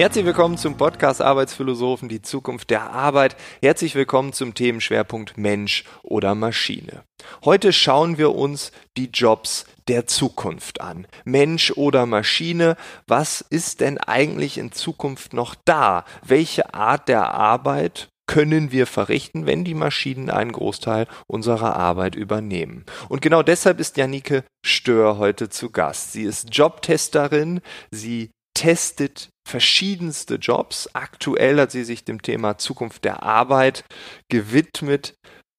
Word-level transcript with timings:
Herzlich 0.00 0.24
willkommen 0.24 0.56
zum 0.56 0.78
Podcast 0.78 1.20
Arbeitsphilosophen, 1.20 2.08
die 2.08 2.22
Zukunft 2.22 2.70
der 2.70 2.90
Arbeit. 2.90 3.36
Herzlich 3.60 3.94
willkommen 3.94 4.32
zum 4.32 4.54
Themenschwerpunkt 4.54 5.36
Mensch 5.36 5.84
oder 6.02 6.34
Maschine. 6.34 7.04
Heute 7.44 7.70
schauen 7.74 8.16
wir 8.16 8.34
uns 8.34 8.72
die 8.96 9.10
Jobs 9.12 9.66
der 9.88 10.06
Zukunft 10.06 10.80
an. 10.80 11.06
Mensch 11.26 11.72
oder 11.72 12.06
Maschine, 12.06 12.78
was 13.06 13.42
ist 13.42 13.82
denn 13.82 13.98
eigentlich 13.98 14.56
in 14.56 14.72
Zukunft 14.72 15.34
noch 15.34 15.54
da? 15.66 16.06
Welche 16.24 16.72
Art 16.72 17.06
der 17.10 17.34
Arbeit 17.34 18.08
können 18.26 18.72
wir 18.72 18.86
verrichten, 18.86 19.44
wenn 19.44 19.64
die 19.64 19.74
Maschinen 19.74 20.30
einen 20.30 20.52
Großteil 20.52 21.08
unserer 21.26 21.76
Arbeit 21.76 22.14
übernehmen. 22.14 22.86
Und 23.10 23.20
genau 23.20 23.42
deshalb 23.42 23.78
ist 23.78 23.98
Janike 23.98 24.44
Stör 24.64 25.18
heute 25.18 25.50
zu 25.50 25.68
Gast. 25.68 26.12
Sie 26.12 26.22
ist 26.22 26.48
Jobtesterin, 26.56 27.60
sie 27.90 28.30
testet 28.60 29.30
verschiedenste 29.48 30.34
Jobs. 30.34 30.90
Aktuell 30.92 31.58
hat 31.58 31.70
sie 31.70 31.82
sich 31.82 32.04
dem 32.04 32.20
Thema 32.20 32.58
Zukunft 32.58 33.06
der 33.06 33.22
Arbeit 33.22 33.84
gewidmet. 34.28 35.14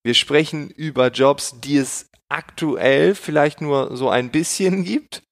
Wir 0.06 0.14
sprechen 0.14 0.70
über 0.70 1.10
Jobs, 1.10 1.60
die 1.60 1.78
es 1.78 2.06
aktuell 2.30 3.16
vielleicht 3.16 3.60
nur 3.60 3.98
so 3.98 4.10
ein 4.10 4.30
bisschen 4.30 4.84
gibt 4.84 5.24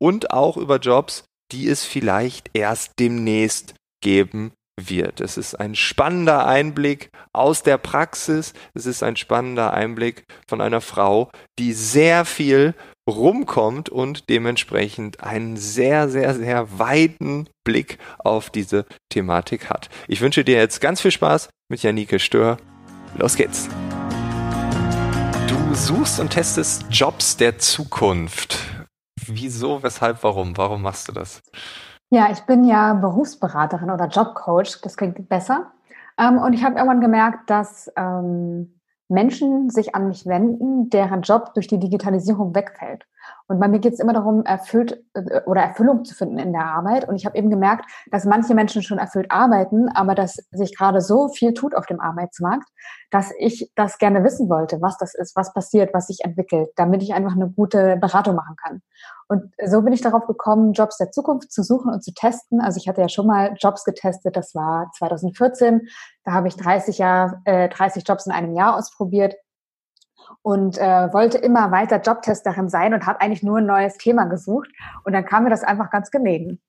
und 0.00 0.32
auch 0.32 0.56
über 0.56 0.78
Jobs, 0.78 1.24
die 1.52 1.68
es 1.68 1.84
vielleicht 1.84 2.50
erst 2.52 2.94
demnächst 2.98 3.74
geben 4.02 4.52
wird. 4.76 5.20
Es 5.20 5.36
ist 5.36 5.54
ein 5.54 5.76
spannender 5.76 6.48
Einblick 6.48 7.10
aus 7.32 7.62
der 7.62 7.78
Praxis. 7.78 8.54
Es 8.74 8.86
ist 8.86 9.04
ein 9.04 9.14
spannender 9.14 9.72
Einblick 9.72 10.24
von 10.48 10.60
einer 10.60 10.80
Frau, 10.80 11.30
die 11.60 11.72
sehr 11.72 12.24
viel 12.24 12.74
rumkommt 13.08 13.88
und 13.88 14.28
dementsprechend 14.28 15.22
einen 15.22 15.56
sehr, 15.56 16.08
sehr, 16.08 16.34
sehr 16.34 16.78
weiten 16.78 17.48
Blick 17.64 17.98
auf 18.18 18.50
diese 18.50 18.84
Thematik 19.08 19.70
hat. 19.70 19.88
Ich 20.06 20.20
wünsche 20.20 20.44
dir 20.44 20.56
jetzt 20.56 20.80
ganz 20.80 21.00
viel 21.00 21.10
Spaß 21.10 21.48
mit 21.68 21.82
Janike 21.82 22.18
Stör. 22.18 22.58
Los 23.16 23.36
geht's! 23.36 23.68
Du 25.48 25.74
suchst 25.74 26.20
und 26.20 26.30
testest 26.30 26.84
Jobs 26.90 27.36
der 27.36 27.58
Zukunft. 27.58 28.58
Wieso, 29.26 29.82
weshalb, 29.82 30.22
warum? 30.22 30.56
Warum 30.56 30.82
machst 30.82 31.08
du 31.08 31.12
das? 31.12 31.42
Ja, 32.10 32.30
ich 32.30 32.40
bin 32.40 32.64
ja 32.64 32.94
Berufsberaterin 32.94 33.90
oder 33.90 34.06
Jobcoach, 34.06 34.80
das 34.82 34.96
klingt 34.96 35.28
besser. 35.28 35.72
Ähm, 36.18 36.38
und 36.38 36.52
ich 36.54 36.64
habe 36.64 36.76
irgendwann 36.76 37.00
gemerkt, 37.00 37.50
dass 37.50 37.90
ähm, 37.96 38.77
Menschen 39.08 39.70
sich 39.70 39.94
an 39.94 40.08
mich 40.08 40.26
wenden, 40.26 40.90
deren 40.90 41.22
Job 41.22 41.54
durch 41.54 41.66
die 41.66 41.78
Digitalisierung 41.78 42.54
wegfällt. 42.54 43.04
Und 43.46 43.60
bei 43.60 43.68
mir 43.68 43.78
geht 43.78 43.94
es 43.94 44.00
immer 44.00 44.12
darum, 44.12 44.44
erfüllt 44.44 45.02
äh, 45.14 45.40
oder 45.46 45.62
Erfüllung 45.62 46.04
zu 46.04 46.14
finden 46.14 46.38
in 46.38 46.52
der 46.52 46.66
Arbeit. 46.66 47.08
Und 47.08 47.16
ich 47.16 47.24
habe 47.24 47.36
eben 47.36 47.50
gemerkt, 47.50 47.90
dass 48.10 48.24
manche 48.24 48.54
Menschen 48.54 48.82
schon 48.82 48.98
erfüllt 48.98 49.30
arbeiten, 49.30 49.88
aber 49.88 50.14
dass 50.14 50.36
sich 50.50 50.76
gerade 50.76 51.00
so 51.00 51.28
viel 51.28 51.54
tut 51.54 51.74
auf 51.74 51.86
dem 51.86 52.00
Arbeitsmarkt, 52.00 52.68
dass 53.10 53.32
ich 53.38 53.70
das 53.74 53.98
gerne 53.98 54.22
wissen 54.24 54.48
wollte, 54.48 54.80
was 54.82 54.98
das 54.98 55.14
ist, 55.14 55.34
was 55.36 55.52
passiert, 55.52 55.94
was 55.94 56.06
sich 56.06 56.18
entwickelt, 56.24 56.68
damit 56.76 57.02
ich 57.02 57.14
einfach 57.14 57.32
eine 57.32 57.48
gute 57.48 57.96
Beratung 57.96 58.36
machen 58.36 58.56
kann. 58.56 58.82
Und 59.28 59.52
so 59.64 59.82
bin 59.82 59.92
ich 59.92 60.00
darauf 60.00 60.26
gekommen, 60.26 60.72
Jobs 60.72 60.96
der 60.96 61.10
Zukunft 61.10 61.52
zu 61.52 61.62
suchen 61.62 61.92
und 61.92 62.02
zu 62.02 62.12
testen. 62.14 62.60
Also 62.60 62.78
ich 62.78 62.88
hatte 62.88 63.02
ja 63.02 63.10
schon 63.10 63.26
mal 63.26 63.54
Jobs 63.58 63.84
getestet, 63.84 64.36
das 64.36 64.54
war 64.54 64.90
2014. 64.96 65.86
Da 66.24 66.32
habe 66.32 66.48
ich 66.48 66.56
30, 66.56 66.96
Jahr, 66.98 67.42
äh, 67.44 67.68
30 67.68 68.08
Jobs 68.08 68.26
in 68.26 68.32
einem 68.32 68.54
Jahr 68.54 68.76
ausprobiert 68.76 69.34
und 70.42 70.78
äh, 70.78 71.12
wollte 71.12 71.38
immer 71.38 71.70
weiter 71.70 72.00
Jobtesterin 72.00 72.70
sein 72.70 72.94
und 72.94 73.06
habe 73.06 73.20
eigentlich 73.20 73.42
nur 73.42 73.58
ein 73.58 73.66
neues 73.66 73.98
Thema 73.98 74.24
gesucht. 74.24 74.70
Und 75.04 75.12
dann 75.12 75.26
kam 75.26 75.44
mir 75.44 75.50
das 75.50 75.62
einfach 75.62 75.90
ganz 75.90 76.10
gelegen. 76.10 76.60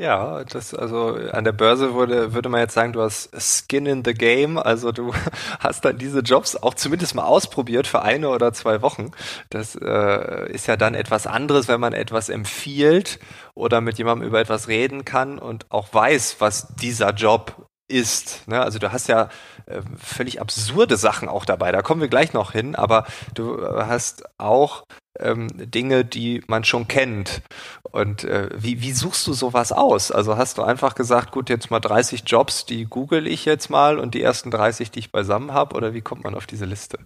Ja, 0.00 0.44
das 0.44 0.74
also 0.74 1.18
an 1.32 1.42
der 1.42 1.50
Börse 1.50 1.92
würde 1.92 2.32
würde 2.32 2.48
man 2.48 2.60
jetzt 2.60 2.74
sagen, 2.74 2.92
du 2.92 3.02
hast 3.02 3.30
Skin 3.36 3.84
in 3.84 4.04
the 4.04 4.14
Game, 4.14 4.56
also 4.56 4.92
du 4.92 5.12
hast 5.58 5.84
dann 5.84 5.98
diese 5.98 6.20
Jobs 6.20 6.54
auch 6.54 6.74
zumindest 6.74 7.16
mal 7.16 7.24
ausprobiert 7.24 7.88
für 7.88 8.02
eine 8.02 8.28
oder 8.28 8.52
zwei 8.52 8.80
Wochen. 8.80 9.10
Das 9.50 9.74
äh, 9.74 10.52
ist 10.52 10.68
ja 10.68 10.76
dann 10.76 10.94
etwas 10.94 11.26
anderes, 11.26 11.66
wenn 11.66 11.80
man 11.80 11.94
etwas 11.94 12.28
empfiehlt 12.28 13.18
oder 13.54 13.80
mit 13.80 13.98
jemandem 13.98 14.28
über 14.28 14.38
etwas 14.38 14.68
reden 14.68 15.04
kann 15.04 15.40
und 15.40 15.66
auch 15.70 15.92
weiß, 15.92 16.36
was 16.38 16.76
dieser 16.76 17.12
Job 17.12 17.68
ist. 17.88 18.46
Ne? 18.46 18.60
Also 18.60 18.78
du 18.78 18.92
hast 18.92 19.08
ja 19.08 19.28
äh, 19.66 19.80
völlig 19.96 20.40
absurde 20.40 20.96
Sachen 20.96 21.28
auch 21.28 21.44
dabei. 21.44 21.72
Da 21.72 21.82
kommen 21.82 22.00
wir 22.00 22.08
gleich 22.08 22.32
noch 22.32 22.52
hin, 22.52 22.74
aber 22.74 23.06
du 23.34 23.58
äh, 23.58 23.84
hast 23.86 24.24
auch 24.38 24.84
ähm, 25.18 25.48
Dinge, 25.52 26.04
die 26.04 26.42
man 26.46 26.64
schon 26.64 26.86
kennt. 26.86 27.42
Und 27.90 28.24
äh, 28.24 28.50
wie, 28.54 28.82
wie 28.82 28.92
suchst 28.92 29.26
du 29.26 29.32
sowas 29.32 29.72
aus? 29.72 30.12
Also 30.12 30.36
hast 30.36 30.58
du 30.58 30.62
einfach 30.62 30.94
gesagt, 30.94 31.32
gut, 31.32 31.48
jetzt 31.48 31.70
mal 31.70 31.80
30 31.80 32.22
Jobs, 32.26 32.66
die 32.66 32.84
google 32.84 33.26
ich 33.26 33.44
jetzt 33.44 33.70
mal 33.70 33.98
und 33.98 34.14
die 34.14 34.22
ersten 34.22 34.50
30, 34.50 34.90
die 34.90 35.00
ich 35.00 35.12
beisammen 35.12 35.52
habe? 35.52 35.74
Oder 35.74 35.94
wie 35.94 36.02
kommt 36.02 36.24
man 36.24 36.34
auf 36.34 36.46
diese 36.46 36.66
Liste? 36.66 36.98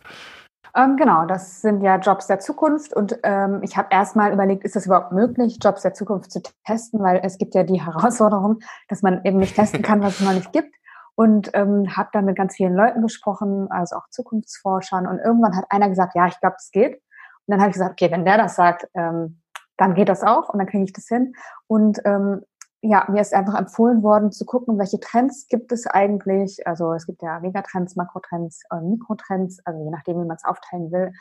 Ähm, 0.74 0.96
genau, 0.96 1.26
das 1.26 1.60
sind 1.60 1.82
ja 1.82 1.96
Jobs 1.98 2.26
der 2.26 2.40
Zukunft 2.40 2.94
und 2.94 3.18
ähm, 3.24 3.60
ich 3.62 3.76
habe 3.76 3.88
erstmal 3.90 4.32
überlegt, 4.32 4.64
ist 4.64 4.74
es 4.74 4.86
überhaupt 4.86 5.12
möglich, 5.12 5.58
Jobs 5.62 5.82
der 5.82 5.92
Zukunft 5.92 6.32
zu 6.32 6.40
testen, 6.66 7.02
weil 7.02 7.20
es 7.22 7.36
gibt 7.36 7.54
ja 7.54 7.62
die 7.62 7.82
Herausforderung, 7.84 8.60
dass 8.88 9.02
man 9.02 9.22
eben 9.24 9.38
nicht 9.38 9.54
testen 9.54 9.82
kann, 9.82 10.02
was 10.02 10.20
es 10.20 10.26
noch 10.26 10.32
nicht 10.32 10.52
gibt. 10.52 10.74
Und 11.14 11.50
ähm, 11.52 11.94
habe 11.94 12.08
dann 12.14 12.24
mit 12.24 12.36
ganz 12.36 12.54
vielen 12.54 12.74
Leuten 12.74 13.02
gesprochen, 13.02 13.70
also 13.70 13.96
auch 13.96 14.08
Zukunftsforschern. 14.08 15.06
Und 15.06 15.18
irgendwann 15.18 15.54
hat 15.54 15.66
einer 15.68 15.90
gesagt, 15.90 16.14
ja, 16.14 16.26
ich 16.26 16.40
glaube, 16.40 16.56
es 16.58 16.70
geht. 16.70 16.94
Und 16.94 17.02
dann 17.48 17.60
habe 17.60 17.68
ich 17.68 17.74
gesagt, 17.74 17.92
okay, 17.92 18.10
wenn 18.10 18.24
der 18.24 18.38
das 18.38 18.56
sagt, 18.56 18.88
ähm, 18.94 19.42
dann 19.76 19.94
geht 19.94 20.08
das 20.08 20.22
auch 20.22 20.48
und 20.48 20.58
dann 20.58 20.66
kriege 20.66 20.84
ich 20.84 20.92
das 20.94 21.06
hin. 21.08 21.34
Und 21.66 22.00
ähm, 22.06 22.42
ja, 22.84 23.06
mir 23.08 23.20
ist 23.20 23.32
einfach 23.32 23.54
empfohlen 23.54 24.02
worden 24.02 24.32
zu 24.32 24.44
gucken, 24.44 24.76
welche 24.76 24.98
Trends 24.98 25.46
gibt 25.46 25.70
es 25.70 25.86
eigentlich. 25.86 26.66
Also 26.66 26.92
es 26.94 27.06
gibt 27.06 27.22
ja 27.22 27.38
Megatrends, 27.38 27.94
Makrotrends, 27.94 28.64
äh, 28.72 28.80
Mikrotrends, 28.80 29.64
also 29.64 29.84
je 29.84 29.90
nachdem, 29.90 30.20
wie 30.20 30.26
man 30.26 30.36
es 30.36 30.44
aufteilen 30.44 30.90
will. 30.90 31.12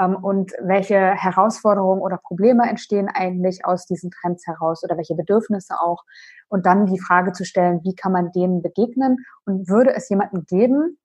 Ähm, 0.00 0.16
und 0.16 0.52
welche 0.62 0.96
Herausforderungen 0.98 2.00
oder 2.00 2.16
Probleme 2.16 2.66
entstehen 2.66 3.10
eigentlich 3.12 3.66
aus 3.66 3.84
diesen 3.84 4.10
Trends 4.10 4.46
heraus 4.46 4.82
oder 4.82 4.96
welche 4.96 5.14
Bedürfnisse 5.14 5.78
auch. 5.78 6.04
Und 6.48 6.64
dann 6.64 6.86
die 6.86 6.98
Frage 6.98 7.32
zu 7.32 7.44
stellen, 7.44 7.80
wie 7.84 7.94
kann 7.94 8.12
man 8.12 8.32
denen 8.32 8.62
begegnen 8.62 9.18
und 9.44 9.68
würde 9.68 9.94
es 9.94 10.08
jemanden 10.08 10.46
geben, 10.46 10.98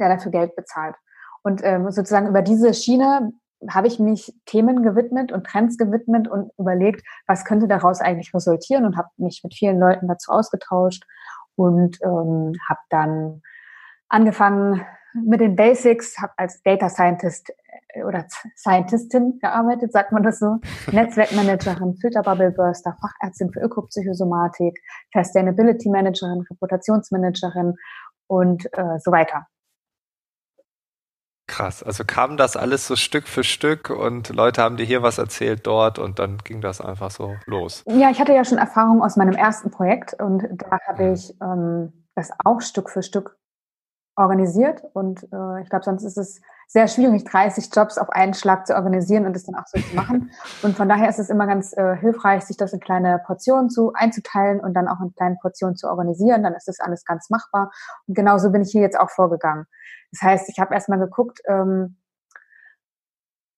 der 0.00 0.08
dafür 0.08 0.32
Geld 0.32 0.56
bezahlt. 0.56 0.96
Und 1.42 1.60
ähm, 1.62 1.90
sozusagen 1.90 2.28
über 2.28 2.40
diese 2.40 2.72
Schiene 2.72 3.32
habe 3.70 3.86
ich 3.86 3.98
mich 3.98 4.34
Themen 4.46 4.82
gewidmet 4.82 5.32
und 5.32 5.46
Trends 5.46 5.78
gewidmet 5.78 6.28
und 6.28 6.50
überlegt, 6.58 7.02
was 7.26 7.44
könnte 7.44 7.68
daraus 7.68 8.00
eigentlich 8.00 8.34
resultieren 8.34 8.84
und 8.84 8.96
habe 8.96 9.08
mich 9.16 9.42
mit 9.44 9.54
vielen 9.54 9.78
Leuten 9.78 10.08
dazu 10.08 10.32
ausgetauscht 10.32 11.04
und 11.56 11.98
ähm, 12.02 12.52
habe 12.68 12.80
dann 12.90 13.42
angefangen 14.08 14.84
mit 15.14 15.40
den 15.40 15.54
Basics, 15.54 16.18
habe 16.20 16.32
als 16.36 16.62
Data 16.62 16.88
Scientist 16.88 17.52
äh, 17.94 18.02
oder 18.02 18.26
Scientistin 18.56 19.38
gearbeitet, 19.40 19.92
sagt 19.92 20.12
man 20.12 20.22
das 20.22 20.40
so, 20.40 20.58
Netzwerkmanagerin, 20.92 21.96
Filterbubble 21.96 22.50
Burster, 22.50 22.96
Fachärztin 23.00 23.52
für 23.52 23.60
Ökopsychosomatik, 23.60 24.78
Sustainability 25.12 25.88
Managerin, 25.88 26.44
Reputationsmanagerin 26.50 27.74
und 28.26 28.66
äh, 28.72 28.98
so 28.98 29.12
weiter. 29.12 29.46
Krass, 31.46 31.82
also 31.82 32.04
kam 32.04 32.38
das 32.38 32.56
alles 32.56 32.86
so 32.86 32.96
Stück 32.96 33.28
für 33.28 33.44
Stück 33.44 33.90
und 33.90 34.30
Leute 34.30 34.62
haben 34.62 34.78
dir 34.78 34.86
hier 34.86 35.02
was 35.02 35.18
erzählt 35.18 35.66
dort 35.66 35.98
und 35.98 36.18
dann 36.18 36.38
ging 36.38 36.62
das 36.62 36.80
einfach 36.80 37.10
so 37.10 37.34
los. 37.44 37.84
Ja, 37.86 38.10
ich 38.10 38.18
hatte 38.18 38.32
ja 38.32 38.44
schon 38.44 38.56
Erfahrung 38.56 39.02
aus 39.02 39.16
meinem 39.16 39.34
ersten 39.34 39.70
Projekt 39.70 40.14
und 40.14 40.42
da 40.56 40.78
habe 40.88 41.04
mhm. 41.04 41.12
ich 41.12 41.34
ähm, 41.42 41.92
das 42.14 42.30
auch 42.44 42.62
Stück 42.62 42.88
für 42.88 43.02
Stück 43.02 43.36
organisiert 44.16 44.84
und 44.94 45.22
äh, 45.24 45.62
ich 45.62 45.68
glaube, 45.68 45.84
sonst 45.84 46.04
ist 46.04 46.16
es 46.16 46.40
sehr 46.66 46.88
schwierig, 46.88 47.24
30 47.24 47.70
Jobs 47.74 47.98
auf 47.98 48.10
einen 48.10 48.34
Schlag 48.34 48.66
zu 48.66 48.74
organisieren 48.74 49.26
und 49.26 49.34
das 49.34 49.44
dann 49.44 49.54
auch 49.54 49.66
so 49.66 49.80
zu 49.80 49.94
machen. 49.94 50.30
Und 50.62 50.76
von 50.76 50.88
daher 50.88 51.08
ist 51.08 51.18
es 51.18 51.30
immer 51.30 51.46
ganz 51.46 51.76
äh, 51.76 51.96
hilfreich, 51.96 52.44
sich 52.44 52.56
das 52.56 52.72
in 52.72 52.80
kleine 52.80 53.20
Portionen 53.26 53.70
zu 53.70 53.92
einzuteilen 53.94 54.60
und 54.60 54.74
dann 54.74 54.88
auch 54.88 55.00
in 55.00 55.14
kleinen 55.14 55.38
Portionen 55.38 55.76
zu 55.76 55.88
organisieren. 55.88 56.42
Dann 56.42 56.54
ist 56.54 56.68
das 56.68 56.80
alles 56.80 57.04
ganz 57.04 57.30
machbar. 57.30 57.70
Und 58.06 58.14
genauso 58.14 58.50
bin 58.50 58.62
ich 58.62 58.70
hier 58.70 58.82
jetzt 58.82 58.98
auch 58.98 59.10
vorgegangen. 59.10 59.66
Das 60.12 60.22
heißt, 60.22 60.48
ich 60.48 60.58
habe 60.58 60.74
erstmal 60.74 60.98
geguckt, 60.98 61.40
ähm, 61.46 61.96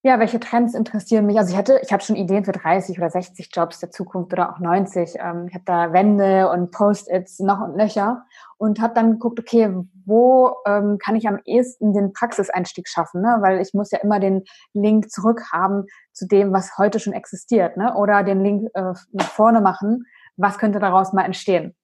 ja, 0.06 0.20
welche 0.20 0.38
Trends 0.38 0.74
interessieren 0.74 1.26
mich? 1.26 1.36
Also 1.36 1.50
ich 1.50 1.58
hatte, 1.58 1.80
ich 1.82 1.92
habe 1.92 2.00
schon 2.00 2.14
Ideen 2.14 2.44
für 2.44 2.52
30 2.52 2.96
oder 2.96 3.10
60 3.10 3.50
Jobs 3.52 3.80
der 3.80 3.90
Zukunft 3.90 4.32
oder 4.32 4.52
auch 4.52 4.60
90. 4.60 5.16
Ähm, 5.18 5.48
ich 5.48 5.54
habe 5.54 5.64
da 5.66 5.92
Wände 5.92 6.48
und 6.48 6.70
Post-its 6.70 7.40
noch 7.40 7.60
und 7.60 7.76
nöcher 7.76 8.24
und 8.56 8.80
habe 8.80 8.94
dann 8.94 9.14
geguckt, 9.14 9.40
okay, 9.40 9.68
wo 10.04 10.54
ähm, 10.64 10.98
kann 11.04 11.16
ich 11.16 11.26
am 11.26 11.40
ehesten 11.44 11.92
den 11.92 12.12
Praxiseinstieg 12.12 12.86
schaffen? 12.86 13.20
Ne? 13.20 13.38
Weil 13.40 13.60
ich 13.60 13.74
muss 13.74 13.90
ja 13.90 13.98
immer 13.98 14.20
den 14.20 14.44
Link 14.74 15.10
zurück 15.10 15.42
haben 15.52 15.86
zu 16.12 16.28
dem, 16.28 16.52
was 16.52 16.78
heute 16.78 17.00
schon 17.00 17.12
existiert, 17.12 17.76
ne? 17.76 17.96
Oder 17.96 18.22
den 18.22 18.44
Link 18.44 18.70
äh, 18.74 18.92
nach 19.10 19.28
vorne 19.28 19.60
machen. 19.60 20.04
Was 20.36 20.58
könnte 20.58 20.78
daraus 20.78 21.14
mal 21.14 21.24
entstehen? 21.24 21.74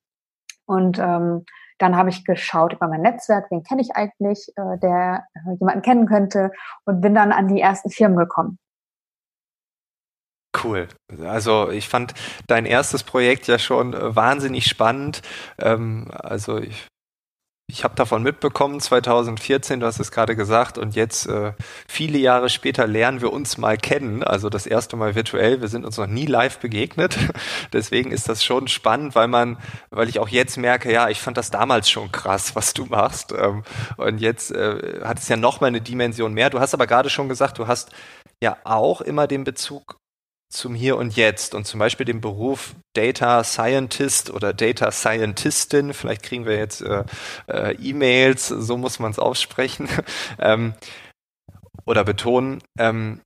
Und 0.64 0.96
ähm, 1.00 1.44
dann 1.78 1.96
habe 1.96 2.10
ich 2.10 2.24
geschaut 2.24 2.72
über 2.72 2.88
mein 2.88 3.02
Netzwerk, 3.02 3.50
wen 3.50 3.62
kenne 3.62 3.82
ich 3.82 3.94
eigentlich, 3.94 4.48
äh, 4.56 4.78
der 4.78 5.24
äh, 5.34 5.54
jemanden 5.58 5.82
kennen 5.82 6.06
könnte 6.06 6.52
und 6.84 7.00
bin 7.00 7.14
dann 7.14 7.32
an 7.32 7.48
die 7.48 7.60
ersten 7.60 7.90
Firmen 7.90 8.19
gekommen. 8.19 8.58
cool. 10.64 10.88
Also 11.24 11.70
ich 11.70 11.88
fand 11.88 12.14
dein 12.46 12.66
erstes 12.66 13.02
Projekt 13.02 13.46
ja 13.46 13.58
schon 13.58 13.94
äh, 13.94 14.14
wahnsinnig 14.14 14.66
spannend. 14.66 15.22
Ähm, 15.58 16.10
also 16.12 16.58
ich 16.58 16.86
ich 17.72 17.84
habe 17.84 17.94
davon 17.94 18.22
mitbekommen, 18.22 18.80
2014, 18.80 19.80
du 19.80 19.86
hast 19.86 19.98
es 19.98 20.10
gerade 20.10 20.36
gesagt, 20.36 20.76
und 20.76 20.94
jetzt 20.94 21.26
äh, 21.26 21.54
viele 21.88 22.19
Jahre 22.19 22.50
später 22.50 22.86
lernen 22.86 23.22
wir 23.22 23.32
uns 23.32 23.56
mal 23.56 23.78
kennen, 23.78 24.22
also 24.22 24.50
das 24.50 24.66
erste 24.66 24.94
Mal 24.96 25.14
virtuell. 25.14 25.62
Wir 25.62 25.69
sind 25.69 25.86
uns 25.86 25.96
noch 25.96 26.06
nie 26.06 26.26
live 26.26 26.58
begegnet. 26.58 27.16
Deswegen 27.72 28.12
ist 28.12 28.28
das 28.28 28.44
schon 28.44 28.69
spannend, 28.69 29.14
weil 29.14 29.26
man, 29.26 29.56
weil 29.88 30.10
ich 30.10 30.19
auch 30.19 30.28
jetzt 30.28 30.58
merke, 30.58 30.92
ja, 30.92 31.08
ich 31.08 31.22
fand 31.22 31.38
das 31.38 31.50
damals 31.50 31.88
schon 31.88 32.12
krass, 32.12 32.54
was 32.54 32.74
du 32.74 32.84
machst. 32.84 33.32
Ähm, 33.32 33.62
und 33.96 34.19
jetzt 34.20 34.50
äh, 34.50 35.00
hat 35.02 35.19
es 35.19 35.28
ja 35.28 35.38
noch 35.38 35.62
mal 35.62 35.69
eine 35.69 35.80
Dimension 35.80 36.34
mehr. 36.34 36.50
Du 36.50 36.60
hast 36.60 36.74
aber 36.74 36.86
gerade 36.86 37.08
schon 37.08 37.30
gesagt, 37.30 37.58
du 37.58 37.69
hast 37.69 37.90
ja 38.42 38.58
auch 38.64 39.00
immer 39.00 39.26
den 39.26 39.44
Bezug 39.44 40.01
zum 40.52 40.75
Hier 40.75 40.99
und 40.99 41.16
Jetzt 41.16 41.54
und 41.54 41.66
zum 41.66 41.81
Beispiel 41.81 42.04
den 42.04 42.20
Beruf 42.20 42.75
Data 42.93 43.43
Scientist 43.43 44.31
oder 44.31 44.52
Data 44.52 44.90
Scientistin, 44.90 45.94
vielleicht 45.94 46.22
kriegen 46.22 46.44
wir 46.44 46.56
jetzt 46.56 46.82
äh, 46.82 47.04
äh, 47.46 47.75
E-Mails, 47.76 48.49
so 48.49 48.76
muss 48.76 48.99
man 48.99 49.10
es 49.10 49.19
aussprechen 49.19 49.88
ähm, 50.38 50.75
oder 51.87 52.04
betonen. 52.04 52.62
Ähm, 52.78 53.20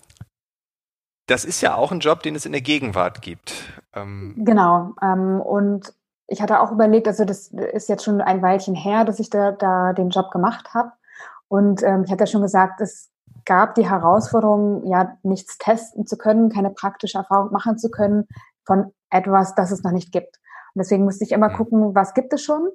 das 1.26 1.44
ist 1.44 1.60
ja 1.60 1.74
auch 1.74 1.90
ein 1.90 2.00
Job, 2.00 2.22
den 2.22 2.36
es 2.36 2.46
in 2.46 2.52
der 2.52 2.60
Gegenwart 2.60 3.20
gibt. 3.22 3.54
Ähm, 3.92 4.34
genau. 4.38 4.94
Ähm, 5.02 5.40
und 5.40 5.92
ich 6.28 6.40
hatte 6.40 6.60
auch 6.60 6.70
überlegt, 6.70 7.08
also 7.08 7.24
das 7.24 7.48
ist 7.48 7.88
jetzt 7.88 8.04
schon 8.04 8.20
ein 8.20 8.40
Weilchen 8.42 8.76
her, 8.76 9.04
dass 9.04 9.18
ich 9.18 9.30
da, 9.30 9.50
da 9.50 9.92
den 9.92 10.10
Job 10.10 10.30
gemacht 10.30 10.74
habe. 10.74 10.92
Und 11.48 11.82
ähm, 11.82 12.04
ich 12.04 12.12
hatte 12.12 12.22
ja 12.22 12.26
schon 12.26 12.42
gesagt, 12.42 12.80
es 12.80 13.10
gab 13.46 13.74
die 13.74 13.88
Herausforderung, 13.88 14.84
ja, 14.86 15.16
nichts 15.22 15.56
testen 15.58 16.06
zu 16.06 16.18
können, 16.18 16.50
keine 16.50 16.70
praktische 16.70 17.18
Erfahrung 17.18 17.52
machen 17.52 17.78
zu 17.78 17.90
können 17.90 18.26
von 18.66 18.92
etwas, 19.10 19.54
das 19.54 19.70
es 19.70 19.82
noch 19.82 19.92
nicht 19.92 20.12
gibt. 20.12 20.36
Und 20.74 20.80
deswegen 20.80 21.04
musste 21.04 21.24
ich 21.24 21.32
immer 21.32 21.48
mhm. 21.48 21.56
gucken, 21.56 21.94
was 21.94 22.12
gibt 22.12 22.32
es 22.34 22.42
schon? 22.42 22.68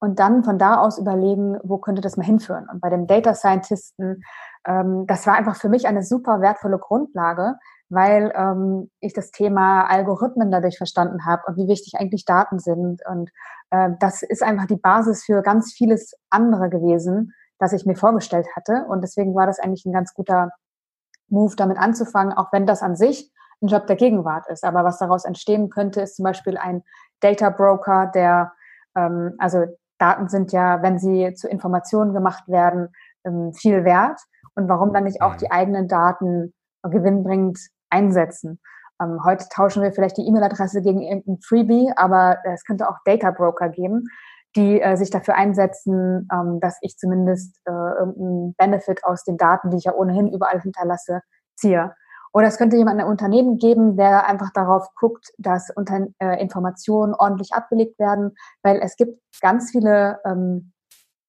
Und 0.00 0.18
dann 0.18 0.44
von 0.44 0.58
da 0.58 0.76
aus 0.76 0.98
überlegen, 0.98 1.58
wo 1.62 1.78
könnte 1.78 2.02
das 2.02 2.16
mal 2.16 2.26
hinführen? 2.26 2.66
Und 2.70 2.80
bei 2.80 2.90
dem 2.90 3.06
Data 3.06 3.34
Scientisten, 3.34 4.22
ähm, 4.66 5.06
das 5.06 5.26
war 5.26 5.34
einfach 5.34 5.56
für 5.56 5.70
mich 5.70 5.86
eine 5.86 6.02
super 6.02 6.42
wertvolle 6.42 6.78
Grundlage, 6.78 7.54
weil 7.88 8.30
ähm, 8.36 8.90
ich 9.00 9.14
das 9.14 9.30
Thema 9.30 9.84
Algorithmen 9.84 10.50
dadurch 10.50 10.76
verstanden 10.76 11.24
habe 11.24 11.42
und 11.46 11.56
wie 11.56 11.68
wichtig 11.68 11.94
eigentlich 11.98 12.26
Daten 12.26 12.58
sind. 12.58 13.00
Und 13.08 13.30
äh, 13.70 13.90
das 13.98 14.22
ist 14.22 14.42
einfach 14.42 14.66
die 14.66 14.76
Basis 14.76 15.24
für 15.24 15.40
ganz 15.42 15.72
vieles 15.72 16.14
andere 16.28 16.68
gewesen, 16.68 17.32
das 17.58 17.72
ich 17.72 17.86
mir 17.86 17.96
vorgestellt 17.96 18.46
hatte. 18.56 18.84
Und 18.88 19.02
deswegen 19.02 19.34
war 19.34 19.46
das 19.46 19.58
eigentlich 19.58 19.84
ein 19.84 19.92
ganz 19.92 20.14
guter 20.14 20.50
Move, 21.28 21.54
damit 21.56 21.78
anzufangen, 21.78 22.32
auch 22.32 22.52
wenn 22.52 22.66
das 22.66 22.82
an 22.82 22.96
sich 22.96 23.32
ein 23.62 23.68
Job 23.68 23.86
der 23.86 23.96
Gegenwart 23.96 24.46
ist. 24.48 24.64
Aber 24.64 24.84
was 24.84 24.98
daraus 24.98 25.24
entstehen 25.24 25.70
könnte, 25.70 26.02
ist 26.02 26.16
zum 26.16 26.24
Beispiel 26.24 26.56
ein 26.56 26.82
Data 27.20 27.50
Broker, 27.50 28.10
der, 28.14 28.52
ähm, 28.96 29.34
also 29.38 29.64
Daten 29.98 30.28
sind 30.28 30.52
ja, 30.52 30.82
wenn 30.82 30.98
sie 30.98 31.34
zu 31.34 31.48
Informationen 31.48 32.12
gemacht 32.12 32.48
werden, 32.48 32.88
ähm, 33.24 33.52
viel 33.52 33.84
wert. 33.84 34.20
Und 34.54 34.68
warum 34.68 34.92
dann 34.92 35.04
nicht 35.04 35.22
auch 35.22 35.34
mhm. 35.34 35.38
die 35.38 35.50
eigenen 35.50 35.88
Daten 35.88 36.52
gewinnbringend 36.82 37.58
einsetzen? 37.90 38.60
Ähm, 39.02 39.20
heute 39.24 39.48
tauschen 39.48 39.82
wir 39.82 39.92
vielleicht 39.92 40.16
die 40.16 40.26
E-Mail-Adresse 40.26 40.82
gegen 40.82 41.02
irgendein 41.02 41.40
Freebie, 41.40 41.92
aber 41.96 42.38
es 42.44 42.64
könnte 42.64 42.88
auch 42.88 42.98
Data 43.04 43.30
Broker 43.30 43.68
geben, 43.68 44.04
die 44.56 44.80
äh, 44.80 44.96
sich 44.96 45.10
dafür 45.10 45.34
einsetzen, 45.34 46.28
ähm, 46.32 46.60
dass 46.60 46.78
ich 46.80 46.96
zumindest 46.96 47.60
äh, 47.66 47.70
irgendeinen 47.70 48.54
Benefit 48.54 49.04
aus 49.04 49.24
den 49.24 49.36
Daten, 49.36 49.70
die 49.70 49.78
ich 49.78 49.84
ja 49.84 49.94
ohnehin 49.94 50.32
überall 50.32 50.60
hinterlasse, 50.60 51.22
ziehe. 51.56 51.94
Oder 52.32 52.48
es 52.48 52.58
könnte 52.58 52.76
jemand 52.76 53.00
ein 53.00 53.06
Unternehmen 53.06 53.58
geben, 53.58 53.96
der 53.96 54.26
einfach 54.26 54.50
darauf 54.52 54.88
guckt, 54.96 55.32
dass 55.38 55.70
unter, 55.74 56.06
äh, 56.18 56.40
Informationen 56.42 57.14
ordentlich 57.14 57.52
abgelegt 57.52 57.98
werden, 57.98 58.34
weil 58.62 58.80
es 58.82 58.96
gibt 58.96 59.20
ganz 59.40 59.70
viele 59.70 60.18
ähm, 60.24 60.72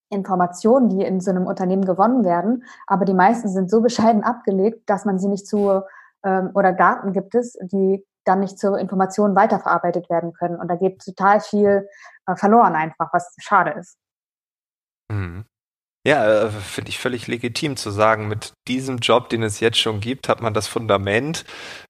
Informationen, 0.10 0.90
die 0.90 1.04
in 1.04 1.20
so 1.20 1.30
einem 1.32 1.46
Unternehmen 1.46 1.86
gewonnen 1.86 2.24
werden, 2.24 2.64
aber 2.88 3.06
die 3.06 3.14
meisten 3.14 3.50
sind 3.50 3.70
so 3.70 3.82
bescheiden 3.82 4.24
abgelegt, 4.24 4.90
dass 4.90 5.06
man 5.06 5.20
sie 5.20 5.28
nicht 5.28 5.48
zu 5.48 5.82
ähm, 6.24 6.52
oder 6.54 6.74
Daten 6.74 7.12
gibt 7.14 7.36
es, 7.36 7.54
die 7.62 8.04
dann 8.26 8.42
nicht 8.42 8.60
zur 8.60 8.78
Information 8.80 9.36
weiterverarbeitet 9.36 10.10
werden 10.10 10.34
können. 10.34 10.58
Und 10.58 10.68
da 10.68 10.76
geht 10.76 11.04
total 11.04 11.40
viel 11.40 11.88
äh, 12.28 12.36
verloren 12.36 12.76
einfach, 12.76 13.10
was 13.14 13.34
schade 13.40 13.72
ist. 13.72 13.98
Mhm. 15.12 15.46
Ja, 16.06 16.44
äh, 16.44 16.50
finde 16.50 16.90
ich 16.90 17.00
völlig 17.00 17.28
legitim 17.28 17.78
zu 17.78 17.90
sagen, 17.90 18.28
mit 18.28 18.54
diesem 18.68 18.98
Job, 18.98 19.30
den 19.30 19.42
es 19.42 19.60
jetzt 19.60 19.80
schon 19.80 20.00
gibt, 20.00 20.30
hat 20.30 20.40
man 20.40 20.54
das 20.54 20.68
Fundament. 20.68 21.46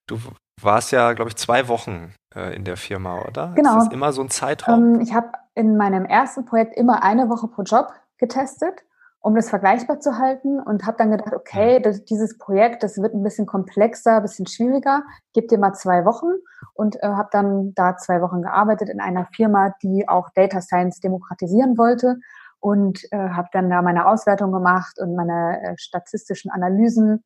Du 0.08 0.20
warst 0.62 0.92
ja, 0.92 1.12
glaube 1.14 1.30
ich, 1.30 1.36
zwei 1.36 1.68
Wochen 1.68 2.14
äh, 2.34 2.56
in 2.56 2.64
der 2.64 2.78
Firma, 2.78 3.22
oder? 3.22 3.52
Genau. 3.56 3.78
Ist 3.78 3.86
das 3.86 3.94
immer 3.94 4.14
so 4.14 4.22
ein 4.22 4.30
Zeitraum? 4.30 4.96
Ähm, 4.96 5.02
ich 5.02 5.14
habe 5.14 5.32
in 5.54 5.76
meinem 5.76 6.06
ersten 6.06 6.46
Projekt 6.46 6.78
immer 6.78 7.04
eine 7.04 7.30
Woche 7.30 7.48
pro 7.48 7.64
Job 7.64 7.92
getestet 8.18 8.84
um 9.26 9.34
das 9.34 9.50
vergleichbar 9.50 10.00
zu 10.00 10.20
halten 10.20 10.60
und 10.60 10.86
habe 10.86 10.98
dann 10.98 11.10
gedacht, 11.10 11.34
okay, 11.34 11.80
das, 11.80 12.06
dieses 12.06 12.38
Projekt, 12.38 12.84
das 12.84 13.02
wird 13.02 13.16
ein 13.16 13.24
bisschen 13.24 13.48
komplexer, 13.48 14.18
ein 14.18 14.22
bisschen 14.22 14.46
schwieriger. 14.46 15.02
Gib 15.34 15.48
dir 15.48 15.58
mal 15.58 15.74
zwei 15.74 16.06
Wochen 16.06 16.28
und 16.76 17.02
äh, 17.02 17.08
habe 17.08 17.30
dann 17.32 17.74
da 17.74 17.98
zwei 17.98 18.22
Wochen 18.22 18.44
gearbeitet 18.44 18.88
in 18.88 19.02
einer 19.02 19.26
Firma, 19.36 19.74
die 19.82 20.08
auch 20.08 20.30
Data 20.36 20.62
Science 20.62 21.00
demokratisieren 21.00 21.76
wollte 21.76 22.18
und 22.60 23.04
äh, 23.12 23.18
habe 23.18 23.48
dann 23.52 23.68
da 23.68 23.82
meine 23.82 24.08
Auswertung 24.08 24.52
gemacht 24.52 25.00
und 25.00 25.16
meine 25.16 25.60
äh, 25.60 25.74
statistischen 25.76 26.52
Analysen 26.52 27.24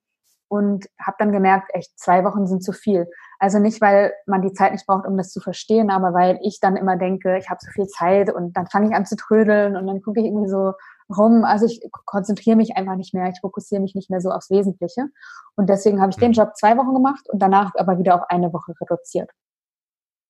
und 0.48 0.88
habe 1.06 1.18
dann 1.20 1.34
gemerkt, 1.34 1.70
echt 1.74 2.00
zwei 2.00 2.24
Wochen 2.24 2.48
sind 2.48 2.64
zu 2.64 2.72
viel. 2.72 3.10
Also 3.40 3.60
nicht, 3.60 3.82
weil 3.82 4.14
man 4.26 4.42
die 4.42 4.54
Zeit 4.54 4.72
nicht 4.72 4.88
braucht, 4.88 5.06
um 5.06 5.18
das 5.18 5.32
zu 5.32 5.42
verstehen, 5.42 5.90
aber 5.90 6.14
weil 6.14 6.40
ich 6.44 6.62
dann 6.62 6.78
immer 6.78 6.96
denke, 6.96 7.38
ich 7.38 7.50
habe 7.50 7.60
so 7.62 7.70
viel 7.72 7.88
Zeit 7.88 8.34
und 8.34 8.56
dann 8.56 8.68
fange 8.68 8.88
ich 8.88 8.96
an 8.96 9.06
zu 9.06 9.18
trödeln 9.18 9.76
und 9.76 9.86
dann 9.86 10.02
gucke 10.02 10.22
ich 10.22 10.28
irgendwie 10.28 10.50
so 10.50 10.72
rum. 11.16 11.44
Also 11.44 11.66
ich 11.66 11.82
konzentriere 12.06 12.56
mich 12.56 12.76
einfach 12.76 12.96
nicht 12.96 13.14
mehr, 13.14 13.30
ich 13.30 13.40
fokussiere 13.42 13.82
mich 13.82 13.96
nicht 13.96 14.10
mehr 14.10 14.22
so 14.22 14.30
aufs 14.30 14.50
Wesentliche. 14.50 15.08
Und 15.56 15.70
deswegen 15.70 16.02
habe 16.02 16.12
ich 16.12 16.18
den 16.18 16.30
mhm. 16.30 16.36
Job 16.36 16.56
zwei 16.56 16.78
Wochen 16.78 16.94
gemacht 16.94 17.28
und 17.30 17.40
danach 17.42 17.74
aber 17.76 17.98
wieder 17.98 18.16
auf 18.16 18.30
eine 18.30 18.54
Woche 18.54 18.74
reduziert. 18.80 19.30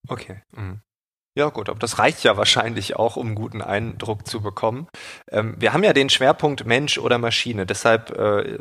Okay. 0.08 0.42
Mhm. 0.52 0.82
Ja 1.38 1.50
gut, 1.50 1.70
aber 1.70 1.80
das 1.80 2.00
reicht 2.00 2.24
ja 2.24 2.38
wahrscheinlich 2.38 2.96
auch, 2.96 3.16
um 3.16 3.28
einen 3.28 3.36
guten 3.36 3.62
Eindruck 3.62 4.28
zu 4.28 4.42
bekommen. 4.42 4.88
Ähm, 5.32 5.56
wir 5.58 5.72
haben 5.72 5.84
ja 5.84 5.94
den 5.94 6.10
Schwerpunkt 6.10 6.66
Mensch 6.66 6.98
oder 6.98 7.18
Maschine. 7.18 7.66
Deshalb 7.66 8.10
äh, 8.18 8.58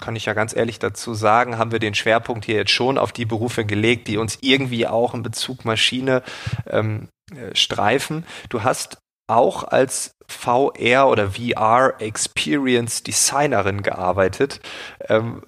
kann 0.00 0.16
ich 0.16 0.26
ja 0.26 0.32
ganz 0.32 0.54
ehrlich 0.54 0.78
dazu 0.78 1.14
sagen, 1.14 1.58
haben 1.58 1.72
wir 1.72 1.78
den 1.80 1.94
Schwerpunkt 1.94 2.44
hier 2.44 2.54
jetzt 2.54 2.70
schon 2.70 2.96
auf 2.96 3.12
die 3.12 3.26
Berufe 3.26 3.66
gelegt, 3.66 4.08
die 4.08 4.18
uns 4.18 4.38
irgendwie 4.40 4.86
auch 4.86 5.14
in 5.14 5.22
Bezug 5.22 5.64
Maschine 5.64 6.22
ähm, 6.68 7.08
äh, 7.34 7.54
streifen. 7.54 8.24
Du 8.48 8.62
hast 8.62 8.98
auch 9.32 9.64
als 9.64 10.14
VR 10.28 11.08
oder 11.08 11.32
VR 11.32 11.94
Experience 11.98 13.02
Designerin 13.02 13.82
gearbeitet. 13.82 14.60
Ähm, 15.08 15.42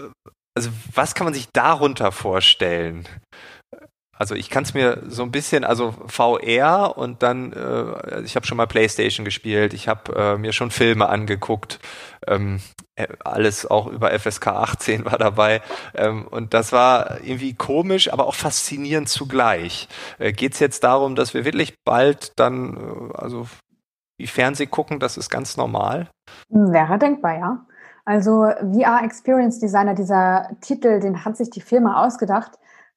also 0.56 0.70
was 0.94 1.14
kann 1.14 1.24
man 1.24 1.34
sich 1.34 1.48
darunter 1.52 2.12
vorstellen? 2.12 3.08
Also 4.16 4.36
ich 4.36 4.48
kann 4.48 4.62
es 4.62 4.74
mir 4.74 5.02
so 5.08 5.24
ein 5.24 5.32
bisschen, 5.32 5.64
also 5.64 5.92
VR 6.06 6.96
und 6.96 7.22
dann, 7.24 7.52
äh, 7.52 8.20
ich 8.22 8.36
habe 8.36 8.46
schon 8.46 8.56
mal 8.56 8.66
PlayStation 8.66 9.24
gespielt, 9.24 9.74
ich 9.74 9.88
habe 9.88 10.14
äh, 10.14 10.38
mir 10.38 10.52
schon 10.52 10.70
Filme 10.70 11.08
angeguckt, 11.08 11.80
ähm, 12.28 12.60
äh, 12.94 13.08
alles 13.24 13.66
auch 13.66 13.88
über 13.88 14.16
FSK 14.16 14.46
18 14.46 15.04
war 15.04 15.18
dabei 15.18 15.62
ähm, 15.94 16.28
und 16.28 16.54
das 16.54 16.70
war 16.70 17.22
irgendwie 17.24 17.54
komisch, 17.54 18.12
aber 18.12 18.26
auch 18.26 18.36
faszinierend 18.36 19.08
zugleich. 19.08 19.88
Äh, 20.18 20.32
Geht 20.32 20.54
es 20.54 20.60
jetzt 20.60 20.84
darum, 20.84 21.16
dass 21.16 21.34
wir 21.34 21.44
wirklich 21.44 21.74
bald 21.84 22.32
dann, 22.36 22.76
äh, 22.76 23.16
also 23.16 23.48
wie 24.24 24.28
Fernseh 24.28 24.64
gucken, 24.64 25.00
das 25.00 25.18
ist 25.18 25.28
ganz 25.28 25.58
normal? 25.58 26.08
Wäre 26.48 26.98
denkbar, 26.98 27.38
ja. 27.38 27.66
Also 28.06 28.46
VR 28.72 29.02
Experience 29.04 29.58
Designer, 29.58 29.94
dieser 29.94 30.48
Titel, 30.62 30.98
den 30.98 31.26
hat 31.26 31.36
sich 31.36 31.50
die 31.50 31.60
Firma 31.60 32.02
ausgedacht 32.06 32.52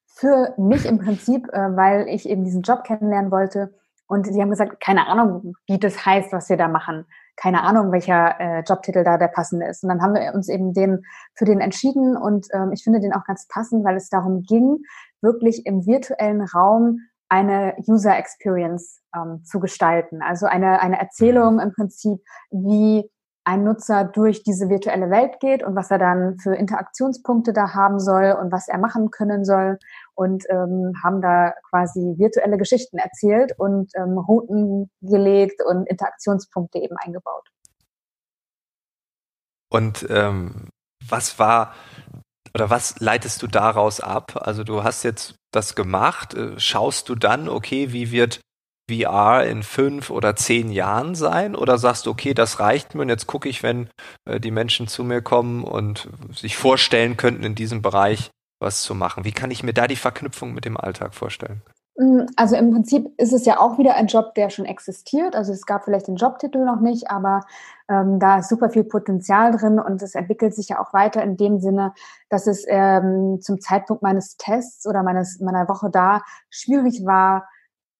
für 0.06 0.54
mich 0.56 0.86
im 0.86 0.98
Prinzip, 0.98 1.46
äh, 1.52 1.76
weil 1.76 2.08
ich 2.08 2.26
eben 2.26 2.44
diesen 2.44 2.62
Job 2.62 2.82
kennenlernen 2.84 3.30
wollte. 3.30 3.74
Und 4.06 4.26
sie 4.26 4.40
haben 4.40 4.48
gesagt, 4.48 4.80
keine 4.80 5.06
Ahnung, 5.06 5.52
wie 5.66 5.78
das 5.78 6.06
heißt, 6.06 6.32
was 6.32 6.48
wir 6.48 6.56
da 6.56 6.66
machen. 6.66 7.04
Keine 7.36 7.62
Ahnung, 7.62 7.92
welcher 7.92 8.40
äh, 8.40 8.60
Jobtitel 8.60 9.04
da 9.04 9.18
der 9.18 9.28
passende 9.28 9.66
ist. 9.66 9.82
Und 9.82 9.90
dann 9.90 10.00
haben 10.00 10.14
wir 10.14 10.32
uns 10.34 10.48
eben 10.48 10.72
den 10.72 11.02
für 11.34 11.44
den 11.44 11.60
entschieden 11.60 12.16
und 12.16 12.46
ähm, 12.54 12.72
ich 12.72 12.82
finde 12.82 13.00
den 13.00 13.12
auch 13.12 13.24
ganz 13.24 13.46
passend, 13.48 13.84
weil 13.84 13.96
es 13.96 14.08
darum 14.08 14.44
ging, 14.44 14.78
wirklich 15.20 15.66
im 15.66 15.84
virtuellen 15.84 16.40
Raum 16.40 17.00
eine 17.28 17.76
User 17.86 18.16
Experience 18.16 19.00
ähm, 19.14 19.44
zu 19.44 19.60
gestalten. 19.60 20.22
Also 20.22 20.46
eine, 20.46 20.80
eine 20.80 20.98
Erzählung 20.98 21.60
im 21.60 21.72
Prinzip, 21.72 22.20
wie 22.50 23.10
ein 23.44 23.64
Nutzer 23.64 24.04
durch 24.04 24.42
diese 24.42 24.68
virtuelle 24.68 25.08
Welt 25.08 25.40
geht 25.40 25.62
und 25.62 25.74
was 25.74 25.90
er 25.90 25.98
dann 25.98 26.38
für 26.38 26.54
Interaktionspunkte 26.54 27.54
da 27.54 27.72
haben 27.72 27.98
soll 27.98 28.36
und 28.38 28.52
was 28.52 28.68
er 28.68 28.76
machen 28.76 29.10
können 29.10 29.46
soll 29.46 29.78
und 30.14 30.44
ähm, 30.50 30.92
haben 31.02 31.22
da 31.22 31.54
quasi 31.70 32.16
virtuelle 32.18 32.58
Geschichten 32.58 32.98
erzählt 32.98 33.54
und 33.56 33.90
ähm, 33.94 34.18
Routen 34.18 34.90
gelegt 35.00 35.62
und 35.64 35.88
Interaktionspunkte 35.88 36.78
eben 36.78 36.96
eingebaut. 36.98 37.48
Und 39.70 40.06
ähm, 40.10 40.68
was 41.08 41.38
war 41.38 41.72
oder 42.54 42.70
was 42.70 42.98
leitest 43.00 43.42
du 43.42 43.46
daraus 43.46 44.00
ab? 44.00 44.40
Also 44.40 44.64
du 44.64 44.84
hast 44.84 45.02
jetzt 45.02 45.34
das 45.52 45.74
gemacht, 45.74 46.34
äh, 46.34 46.58
schaust 46.58 47.08
du 47.08 47.14
dann, 47.14 47.48
okay, 47.48 47.92
wie 47.92 48.10
wird 48.10 48.40
VR 48.90 49.44
in 49.44 49.62
fünf 49.62 50.10
oder 50.10 50.34
zehn 50.34 50.70
Jahren 50.70 51.14
sein? 51.14 51.54
Oder 51.54 51.78
sagst 51.78 52.06
du, 52.06 52.10
okay, 52.10 52.34
das 52.34 52.58
reicht 52.58 52.94
mir 52.94 53.02
und 53.02 53.08
jetzt 53.10 53.26
gucke 53.26 53.48
ich, 53.48 53.62
wenn 53.62 53.90
äh, 54.24 54.40
die 54.40 54.50
Menschen 54.50 54.88
zu 54.88 55.04
mir 55.04 55.20
kommen 55.20 55.62
und 55.64 56.08
sich 56.32 56.56
vorstellen 56.56 57.16
könnten, 57.16 57.44
in 57.44 57.54
diesem 57.54 57.82
Bereich 57.82 58.30
was 58.60 58.82
zu 58.82 58.94
machen? 58.94 59.24
Wie 59.24 59.32
kann 59.32 59.50
ich 59.50 59.62
mir 59.62 59.74
da 59.74 59.86
die 59.86 59.96
Verknüpfung 59.96 60.54
mit 60.54 60.64
dem 60.64 60.76
Alltag 60.76 61.14
vorstellen? 61.14 61.62
Mm, 61.98 62.26
also 62.36 62.54
im 62.54 62.70
Prinzip 62.70 63.12
ist 63.16 63.32
es 63.32 63.44
ja 63.44 63.58
auch 63.58 63.76
wieder 63.76 63.96
ein 63.96 64.06
Job, 64.06 64.34
der 64.36 64.50
schon 64.50 64.64
existiert. 64.64 65.34
Also 65.34 65.52
es 65.52 65.66
gab 65.66 65.84
vielleicht 65.84 66.06
den 66.06 66.14
Jobtitel 66.14 66.64
noch 66.64 66.80
nicht, 66.80 67.10
aber 67.10 67.40
ähm, 67.88 68.20
da 68.20 68.38
ist 68.38 68.48
super 68.48 68.70
viel 68.70 68.84
Potenzial 68.84 69.50
drin 69.50 69.80
und 69.80 70.00
es 70.00 70.14
entwickelt 70.14 70.54
sich 70.54 70.68
ja 70.68 70.80
auch 70.80 70.92
weiter 70.92 71.22
in 71.22 71.36
dem 71.36 71.58
Sinne, 71.58 71.92
dass 72.30 72.46
es 72.46 72.64
ähm, 72.68 73.40
zum 73.40 73.60
Zeitpunkt 73.60 74.02
meines 74.02 74.36
Tests 74.36 74.86
oder 74.86 75.02
meines 75.02 75.40
meiner 75.40 75.68
Woche 75.68 75.90
da 75.90 76.22
schwierig 76.50 77.04
war, 77.04 77.48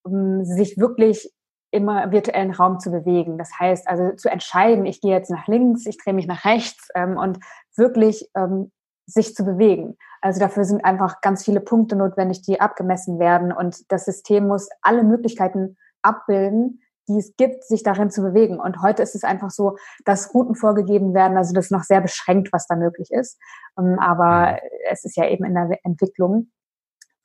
um, 0.05 0.45
sich 0.45 0.79
wirklich 0.79 1.33
im 1.73 1.87
virtuellen 1.87 2.53
Raum 2.53 2.79
zu 2.79 2.91
bewegen. 2.91 3.37
Das 3.37 3.51
heißt 3.59 3.89
also 3.89 4.13
zu 4.15 4.31
entscheiden, 4.31 4.87
ich 4.87 5.01
gehe 5.01 5.13
jetzt 5.13 5.31
nach 5.31 5.49
links, 5.49 5.87
ich 5.87 5.99
drehe 5.99 6.15
mich 6.15 6.29
nach 6.29 6.45
rechts 6.45 6.89
ähm, 6.95 7.17
und 7.17 7.41
wirklich 7.77 8.31
ähm, 8.37 8.71
sich 9.07 9.35
zu 9.35 9.45
bewegen. 9.45 9.97
Also 10.21 10.41
dafür 10.41 10.65
sind 10.65 10.85
einfach 10.85 11.21
ganz 11.21 11.45
viele 11.45 11.61
Punkte 11.61 11.97
notwendig, 11.97 12.43
die 12.43 12.61
abgemessen 12.61 13.19
werden 13.19 13.53
und 13.53 13.91
das 13.93 14.05
System 14.05 14.49
muss 14.49 14.69
alle 14.83 15.05
Möglichkeiten 15.05 15.77
abbilden, 16.03 16.81
die 17.09 17.19
es 17.19 17.35
gibt, 17.37 17.65
sich 17.65 17.83
darin 17.83 18.11
zu 18.11 18.23
bewegen. 18.23 18.61
Und 18.61 18.83
heute 18.83 19.03
ist 19.03 19.15
es 19.15 19.25
einfach 19.25 19.51
so, 19.51 19.77
dass 20.05 20.35
Routen 20.35 20.55
vorgegeben 20.55 21.15
werden, 21.15 21.37
also 21.37 21.55
das 21.55 21.67
ist 21.67 21.71
noch 21.71 21.83
sehr 21.83 22.01
beschränkt, 22.01 22.53
was 22.53 22.67
da 22.67 22.77
möglich 22.77 23.11
ist. 23.11 23.39
Ähm, 23.79 23.99
aber 23.99 24.59
es 24.91 25.05
ist 25.05 25.17
ja 25.17 25.27
eben 25.27 25.45
in 25.45 25.55
der 25.55 25.79
Entwicklung. 25.85 26.51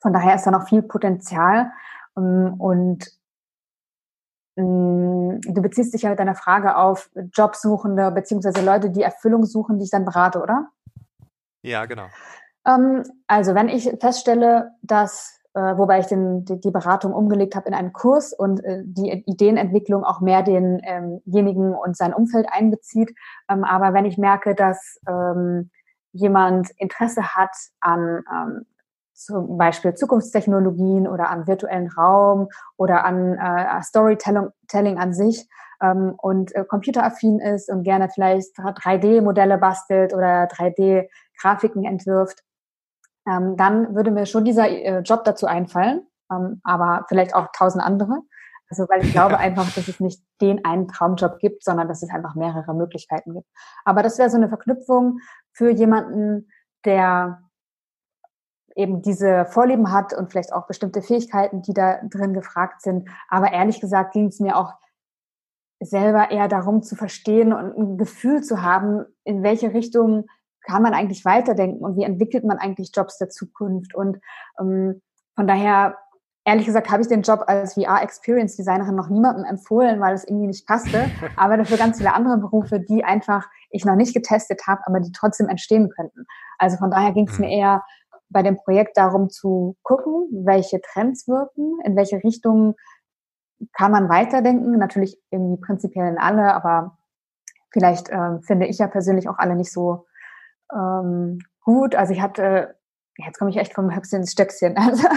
Von 0.00 0.12
daher 0.12 0.34
ist 0.34 0.46
da 0.46 0.50
noch 0.50 0.68
viel 0.68 0.82
Potenzial. 0.82 1.70
Ähm, 2.16 2.54
und 2.58 3.04
mm, 4.56 5.40
du 5.40 5.62
beziehst 5.62 5.92
dich 5.92 6.02
ja 6.02 6.10
mit 6.10 6.18
deiner 6.18 6.34
Frage 6.34 6.76
auf 6.76 7.10
Jobsuchende 7.32 8.10
beziehungsweise 8.10 8.64
Leute, 8.64 8.90
die 8.90 9.02
Erfüllung 9.02 9.44
suchen, 9.44 9.78
die 9.78 9.84
ich 9.84 9.90
dann 9.90 10.04
berate, 10.04 10.40
oder? 10.40 10.68
Ja, 11.62 11.84
genau. 11.86 12.06
Ähm, 12.66 13.04
also 13.26 13.54
wenn 13.54 13.68
ich 13.68 13.90
feststelle, 14.00 14.72
dass, 14.82 15.38
äh, 15.54 15.60
wobei 15.76 16.00
ich 16.00 16.06
den, 16.06 16.44
die, 16.44 16.70
Beratung 16.70 17.12
umgelegt 17.12 17.56
habe 17.56 17.68
in 17.68 17.74
einen 17.74 17.92
Kurs 17.92 18.32
und 18.32 18.64
äh, 18.64 18.82
die 18.84 19.10
Ideenentwicklung 19.26 20.04
auch 20.04 20.20
mehr 20.20 20.42
denjenigen 20.42 21.72
ähm 21.72 21.74
und 21.74 21.96
sein 21.96 22.14
Umfeld 22.14 22.46
einbezieht, 22.50 23.14
ähm, 23.48 23.64
aber 23.64 23.92
wenn 23.94 24.04
ich 24.04 24.18
merke, 24.18 24.54
dass 24.54 25.00
jemand 26.12 26.70
Interesse 26.78 27.34
hat 27.34 27.50
an 27.80 28.22
zum 29.14 29.56
Beispiel 29.56 29.94
Zukunftstechnologien 29.94 31.06
oder 31.06 31.30
an 31.30 31.46
virtuellen 31.46 31.88
Raum 31.88 32.48
oder 32.76 33.04
an 33.04 33.34
äh, 33.34 33.82
Storytelling 33.82 34.98
an 34.98 35.14
sich 35.14 35.48
ähm, 35.80 36.14
und 36.18 36.54
äh, 36.54 36.64
computeraffin 36.64 37.38
ist 37.38 37.70
und 37.70 37.84
gerne 37.84 38.08
vielleicht 38.08 38.58
3D-Modelle 38.58 39.58
bastelt 39.58 40.12
oder 40.12 40.44
3D-Grafiken 40.44 41.84
entwirft, 41.84 42.42
ähm, 43.26 43.56
dann 43.56 43.94
würde 43.94 44.10
mir 44.10 44.26
schon 44.26 44.44
dieser 44.44 44.68
äh, 44.68 45.00
Job 45.00 45.24
dazu 45.24 45.46
einfallen, 45.46 46.06
ähm, 46.30 46.60
aber 46.64 47.04
vielleicht 47.08 47.34
auch 47.34 47.48
tausend 47.56 47.82
andere. 47.82 48.20
Also 48.68 48.86
weil 48.88 49.04
ich 49.04 49.12
glaube 49.12 49.38
einfach, 49.38 49.72
dass 49.74 49.88
es 49.88 50.00
nicht 50.00 50.22
den 50.40 50.64
einen 50.64 50.88
Traumjob 50.88 51.38
gibt, 51.38 51.64
sondern 51.64 51.88
dass 51.88 52.02
es 52.02 52.10
einfach 52.10 52.34
mehrere 52.34 52.74
Möglichkeiten 52.74 53.34
gibt. 53.34 53.48
Aber 53.84 54.02
das 54.02 54.18
wäre 54.18 54.30
so 54.30 54.36
eine 54.36 54.48
Verknüpfung 54.48 55.18
für 55.52 55.70
jemanden, 55.70 56.48
der 56.84 57.40
eben 58.76 59.02
diese 59.02 59.44
Vorlieben 59.46 59.92
hat 59.92 60.12
und 60.12 60.30
vielleicht 60.30 60.52
auch 60.52 60.66
bestimmte 60.66 61.00
Fähigkeiten, 61.00 61.62
die 61.62 61.74
da 61.74 62.00
drin 62.02 62.34
gefragt 62.34 62.82
sind. 62.82 63.08
Aber 63.28 63.52
ehrlich 63.52 63.80
gesagt 63.80 64.12
ging 64.12 64.26
es 64.26 64.40
mir 64.40 64.56
auch 64.56 64.74
selber 65.80 66.30
eher 66.30 66.48
darum 66.48 66.82
zu 66.82 66.96
verstehen 66.96 67.52
und 67.52 67.76
ein 67.76 67.98
Gefühl 67.98 68.42
zu 68.42 68.62
haben, 68.62 69.04
in 69.22 69.42
welche 69.42 69.72
Richtung 69.72 70.26
kann 70.64 70.82
man 70.82 70.94
eigentlich 70.94 71.24
weiterdenken 71.24 71.84
und 71.84 71.96
wie 71.96 72.04
entwickelt 72.04 72.44
man 72.44 72.58
eigentlich 72.58 72.90
Jobs 72.94 73.18
der 73.18 73.28
Zukunft. 73.28 73.94
Und 73.94 74.18
ähm, 74.58 75.02
von 75.36 75.46
daher, 75.46 75.96
ehrlich 76.44 76.66
gesagt, 76.66 76.90
habe 76.90 77.02
ich 77.02 77.08
den 77.08 77.22
Job 77.22 77.44
als 77.46 77.74
VR-Experience-Designerin 77.74 78.94
noch 78.94 79.08
niemandem 79.08 79.44
empfohlen, 79.44 80.00
weil 80.00 80.14
es 80.14 80.24
irgendwie 80.24 80.48
nicht 80.48 80.66
passte. 80.66 81.10
Aber 81.36 81.56
dafür 81.56 81.76
ganz 81.76 81.98
viele 81.98 82.14
andere 82.14 82.38
Berufe, 82.38 82.80
die 82.80 83.04
einfach 83.04 83.46
ich 83.70 83.84
noch 83.84 83.96
nicht 83.96 84.14
getestet 84.14 84.62
habe, 84.66 84.82
aber 84.86 85.00
die 85.00 85.10
trotzdem 85.10 85.48
entstehen 85.48 85.90
könnten. 85.90 86.26
Also 86.58 86.76
von 86.76 86.92
daher 86.92 87.12
ging 87.12 87.26
es 87.26 87.40
mir 87.40 87.46
mhm. 87.46 87.52
eher 87.52 87.82
bei 88.28 88.42
dem 88.42 88.56
Projekt 88.56 88.96
darum 88.96 89.30
zu 89.30 89.76
gucken, 89.82 90.28
welche 90.44 90.80
Trends 90.80 91.26
wirken, 91.26 91.80
in 91.84 91.96
welche 91.96 92.22
Richtung 92.22 92.74
kann 93.72 93.90
man 93.90 94.08
weiterdenken. 94.08 94.78
Natürlich 94.78 95.20
irgendwie 95.30 95.60
prinzipiell 95.60 96.08
in 96.08 96.18
alle, 96.18 96.54
aber 96.54 96.96
vielleicht 97.72 98.10
äh, 98.10 98.40
finde 98.42 98.66
ich 98.66 98.78
ja 98.78 98.86
persönlich 98.86 99.28
auch 99.28 99.38
alle 99.38 99.56
nicht 99.56 99.72
so 99.72 100.06
ähm, 100.72 101.38
gut. 101.60 101.94
Also 101.94 102.12
ich 102.12 102.20
hatte, 102.20 102.76
jetzt 103.18 103.38
komme 103.38 103.50
ich 103.50 103.56
echt 103.56 103.74
vom 103.74 103.94
Höchstchen 103.94 104.20
ins 104.20 104.32
Stöckchen. 104.32 104.76
Also 104.78 105.08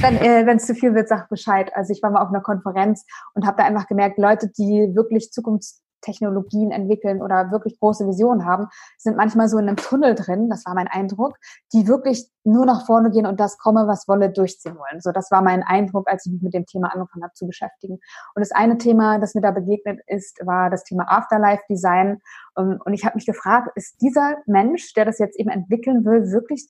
wenn 0.00 0.16
äh, 0.16 0.54
es 0.54 0.66
zu 0.66 0.74
viel 0.74 0.94
wird, 0.94 1.08
sag 1.08 1.28
Bescheid. 1.28 1.74
Also 1.74 1.92
ich 1.92 2.02
war 2.02 2.10
mal 2.10 2.22
auf 2.22 2.28
einer 2.28 2.40
Konferenz 2.40 3.04
und 3.34 3.46
habe 3.46 3.58
da 3.58 3.64
einfach 3.64 3.86
gemerkt, 3.86 4.18
Leute, 4.18 4.48
die 4.48 4.94
wirklich 4.94 5.30
Zukunfts 5.30 5.83
Technologien 6.04 6.70
entwickeln 6.70 7.22
oder 7.22 7.50
wirklich 7.50 7.78
große 7.80 8.06
Visionen 8.06 8.44
haben, 8.44 8.68
sind 8.98 9.16
manchmal 9.16 9.48
so 9.48 9.58
in 9.58 9.68
einem 9.68 9.76
Tunnel 9.76 10.14
drin, 10.14 10.48
das 10.48 10.64
war 10.66 10.74
mein 10.74 10.88
Eindruck, 10.88 11.36
die 11.72 11.88
wirklich 11.88 12.28
nur 12.44 12.66
nach 12.66 12.86
vorne 12.86 13.10
gehen 13.10 13.26
und 13.26 13.40
das 13.40 13.58
komme, 13.58 13.86
was 13.86 14.06
wolle, 14.06 14.30
durchziehen 14.30 14.76
wollen. 14.76 15.00
So, 15.00 15.12
das 15.12 15.30
war 15.30 15.42
mein 15.42 15.62
Eindruck, 15.62 16.08
als 16.10 16.26
ich 16.26 16.32
mich 16.32 16.42
mit 16.42 16.54
dem 16.54 16.66
Thema 16.66 16.88
angefangen 16.92 17.24
habe 17.24 17.32
zu 17.32 17.46
beschäftigen. 17.46 17.94
Und 18.34 18.40
das 18.40 18.52
eine 18.52 18.78
Thema, 18.78 19.18
das 19.18 19.34
mir 19.34 19.40
da 19.40 19.50
begegnet 19.50 20.00
ist, 20.06 20.38
war 20.44 20.70
das 20.70 20.84
Thema 20.84 21.10
Afterlife 21.10 21.62
Design. 21.68 22.20
Ähm, 22.58 22.80
und 22.84 22.92
ich 22.92 23.04
habe 23.04 23.16
mich 23.16 23.26
gefragt, 23.26 23.70
ist 23.74 24.00
dieser 24.02 24.36
Mensch, 24.46 24.92
der 24.92 25.06
das 25.06 25.18
jetzt 25.18 25.38
eben 25.38 25.50
entwickeln 25.50 26.04
will, 26.04 26.30
wirklich 26.30 26.68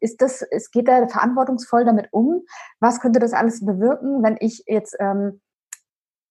ist 0.00 0.22
das, 0.22 0.42
es 0.50 0.70
geht 0.70 0.88
da 0.88 1.06
verantwortungsvoll 1.06 1.84
damit 1.84 2.08
um? 2.10 2.42
Was 2.80 3.00
könnte 3.00 3.20
das 3.20 3.34
alles 3.34 3.64
bewirken, 3.64 4.22
wenn 4.22 4.38
ich 4.40 4.64
jetzt 4.66 4.96
ähm, 4.98 5.42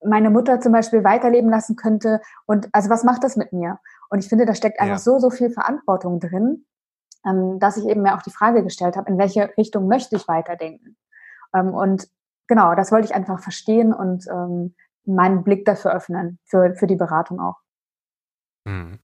meine 0.03 0.29
Mutter 0.29 0.59
zum 0.59 0.71
Beispiel 0.71 1.03
weiterleben 1.03 1.49
lassen 1.49 1.75
könnte. 1.75 2.21
Und 2.45 2.69
also 2.71 2.89
was 2.89 3.03
macht 3.03 3.23
das 3.23 3.35
mit 3.35 3.53
mir? 3.53 3.79
Und 4.09 4.19
ich 4.19 4.29
finde, 4.29 4.45
da 4.45 4.55
steckt 4.55 4.79
einfach 4.79 4.95
ja. 4.95 4.99
so, 4.99 5.19
so 5.19 5.29
viel 5.29 5.49
Verantwortung 5.49 6.19
drin, 6.19 6.65
ähm, 7.25 7.59
dass 7.59 7.77
ich 7.77 7.85
eben 7.85 8.01
mir 8.01 8.15
auch 8.15 8.21
die 8.21 8.31
Frage 8.31 8.63
gestellt 8.63 8.95
habe, 8.95 9.09
in 9.09 9.17
welche 9.17 9.49
Richtung 9.57 9.87
möchte 9.87 10.15
ich 10.15 10.27
weiterdenken? 10.27 10.97
Ähm, 11.53 11.73
und 11.73 12.07
genau, 12.47 12.75
das 12.75 12.91
wollte 12.91 13.07
ich 13.07 13.15
einfach 13.15 13.39
verstehen 13.39 13.93
und 13.93 14.25
ähm, 14.27 14.75
meinen 15.05 15.43
Blick 15.43 15.65
dafür 15.65 15.93
öffnen, 15.93 16.39
für, 16.45 16.75
für 16.75 16.87
die 16.87 16.95
Beratung 16.95 17.39
auch. 17.39 17.57
Mhm. 18.65 18.99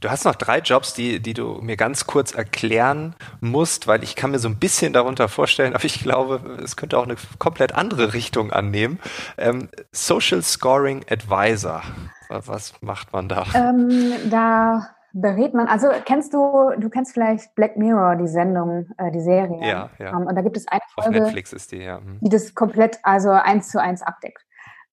Du 0.00 0.10
hast 0.10 0.24
noch 0.24 0.34
drei 0.34 0.58
Jobs, 0.58 0.94
die, 0.94 1.20
die 1.20 1.34
du 1.34 1.60
mir 1.60 1.76
ganz 1.76 2.06
kurz 2.06 2.32
erklären 2.32 3.14
musst, 3.40 3.86
weil 3.86 4.02
ich 4.02 4.16
kann 4.16 4.30
mir 4.30 4.38
so 4.38 4.48
ein 4.48 4.56
bisschen 4.56 4.92
darunter 4.92 5.28
vorstellen, 5.28 5.74
aber 5.74 5.84
ich 5.84 6.02
glaube, 6.02 6.58
es 6.62 6.76
könnte 6.76 6.98
auch 6.98 7.04
eine 7.04 7.16
komplett 7.38 7.74
andere 7.74 8.14
Richtung 8.14 8.52
annehmen. 8.52 8.98
Ähm, 9.38 9.68
Social 9.92 10.42
Scoring 10.42 11.04
Advisor. 11.10 11.82
Was 12.28 12.80
macht 12.80 13.12
man 13.12 13.28
da? 13.28 13.44
Ähm, 13.54 14.12
da 14.30 14.90
berät 15.12 15.54
man, 15.54 15.66
also 15.66 15.88
kennst 16.04 16.32
du, 16.32 16.70
du 16.78 16.88
kennst 16.88 17.12
vielleicht 17.12 17.54
Black 17.54 17.76
Mirror, 17.76 18.16
die 18.16 18.28
Sendung, 18.28 18.86
äh, 18.98 19.10
die 19.10 19.20
Serie. 19.20 19.60
Ja, 19.60 19.90
ja. 19.98 20.16
Ähm, 20.16 20.26
und 20.26 20.34
da 20.34 20.42
gibt 20.42 20.56
es 20.56 20.68
eine 20.68 20.80
Folge, 20.94 21.18
Auf 21.18 21.24
Netflix 21.24 21.52
ist 21.52 21.72
die, 21.72 21.78
ja. 21.78 21.98
Hm. 21.98 22.18
die 22.20 22.28
das 22.28 22.54
komplett, 22.54 22.98
also 23.02 23.30
eins 23.30 23.70
zu 23.70 23.80
eins 23.80 24.02
abdeckt. 24.02 24.44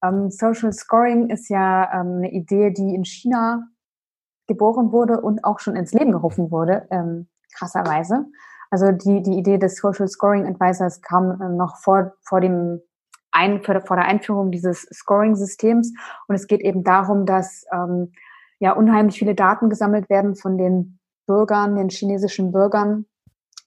Ähm, 0.04 0.30
Social 0.30 0.74
Scoring 0.74 1.30
ist 1.30 1.50
ja 1.50 2.02
ähm, 2.02 2.18
eine 2.18 2.32
Idee, 2.32 2.72
die 2.72 2.96
in 2.96 3.06
China 3.06 3.68
geboren 4.48 4.92
wurde 4.92 5.22
und 5.22 5.44
auch 5.44 5.60
schon 5.60 5.76
ins 5.76 5.94
Leben 5.94 6.12
gerufen 6.12 6.52
wurde, 6.52 6.88
ähm, 6.92 7.28
krasserweise. 7.54 8.26
Also 8.70 8.92
die, 8.92 9.22
die 9.22 9.38
Idee 9.38 9.58
des 9.58 9.78
Social 9.78 10.08
Scoring 10.08 10.46
Advisors 10.46 11.02
kam 11.02 11.42
ähm, 11.42 11.58
noch 11.58 11.78
vor, 11.78 12.14
vor 12.22 12.42
dem 12.42 12.82
ein, 13.32 13.62
vor 13.62 13.76
der 13.76 14.06
Einführung 14.06 14.52
dieses 14.52 14.82
Scoring-Systems. 14.92 15.94
Und 16.28 16.36
es 16.36 16.48
geht 16.48 16.62
eben 16.62 16.84
darum, 16.84 17.26
dass 17.26 17.66
ähm, 17.72 18.12
ja 18.60 18.74
unheimlich 18.74 19.20
viele 19.20 19.36
Daten 19.36 19.70
gesammelt 19.70 20.10
werden 20.10 20.36
von 20.36 20.58
den 20.58 21.00
Bürgern, 21.28 21.76
den 21.76 21.90
chinesischen 21.90 22.52
Bürgern, 22.52 23.06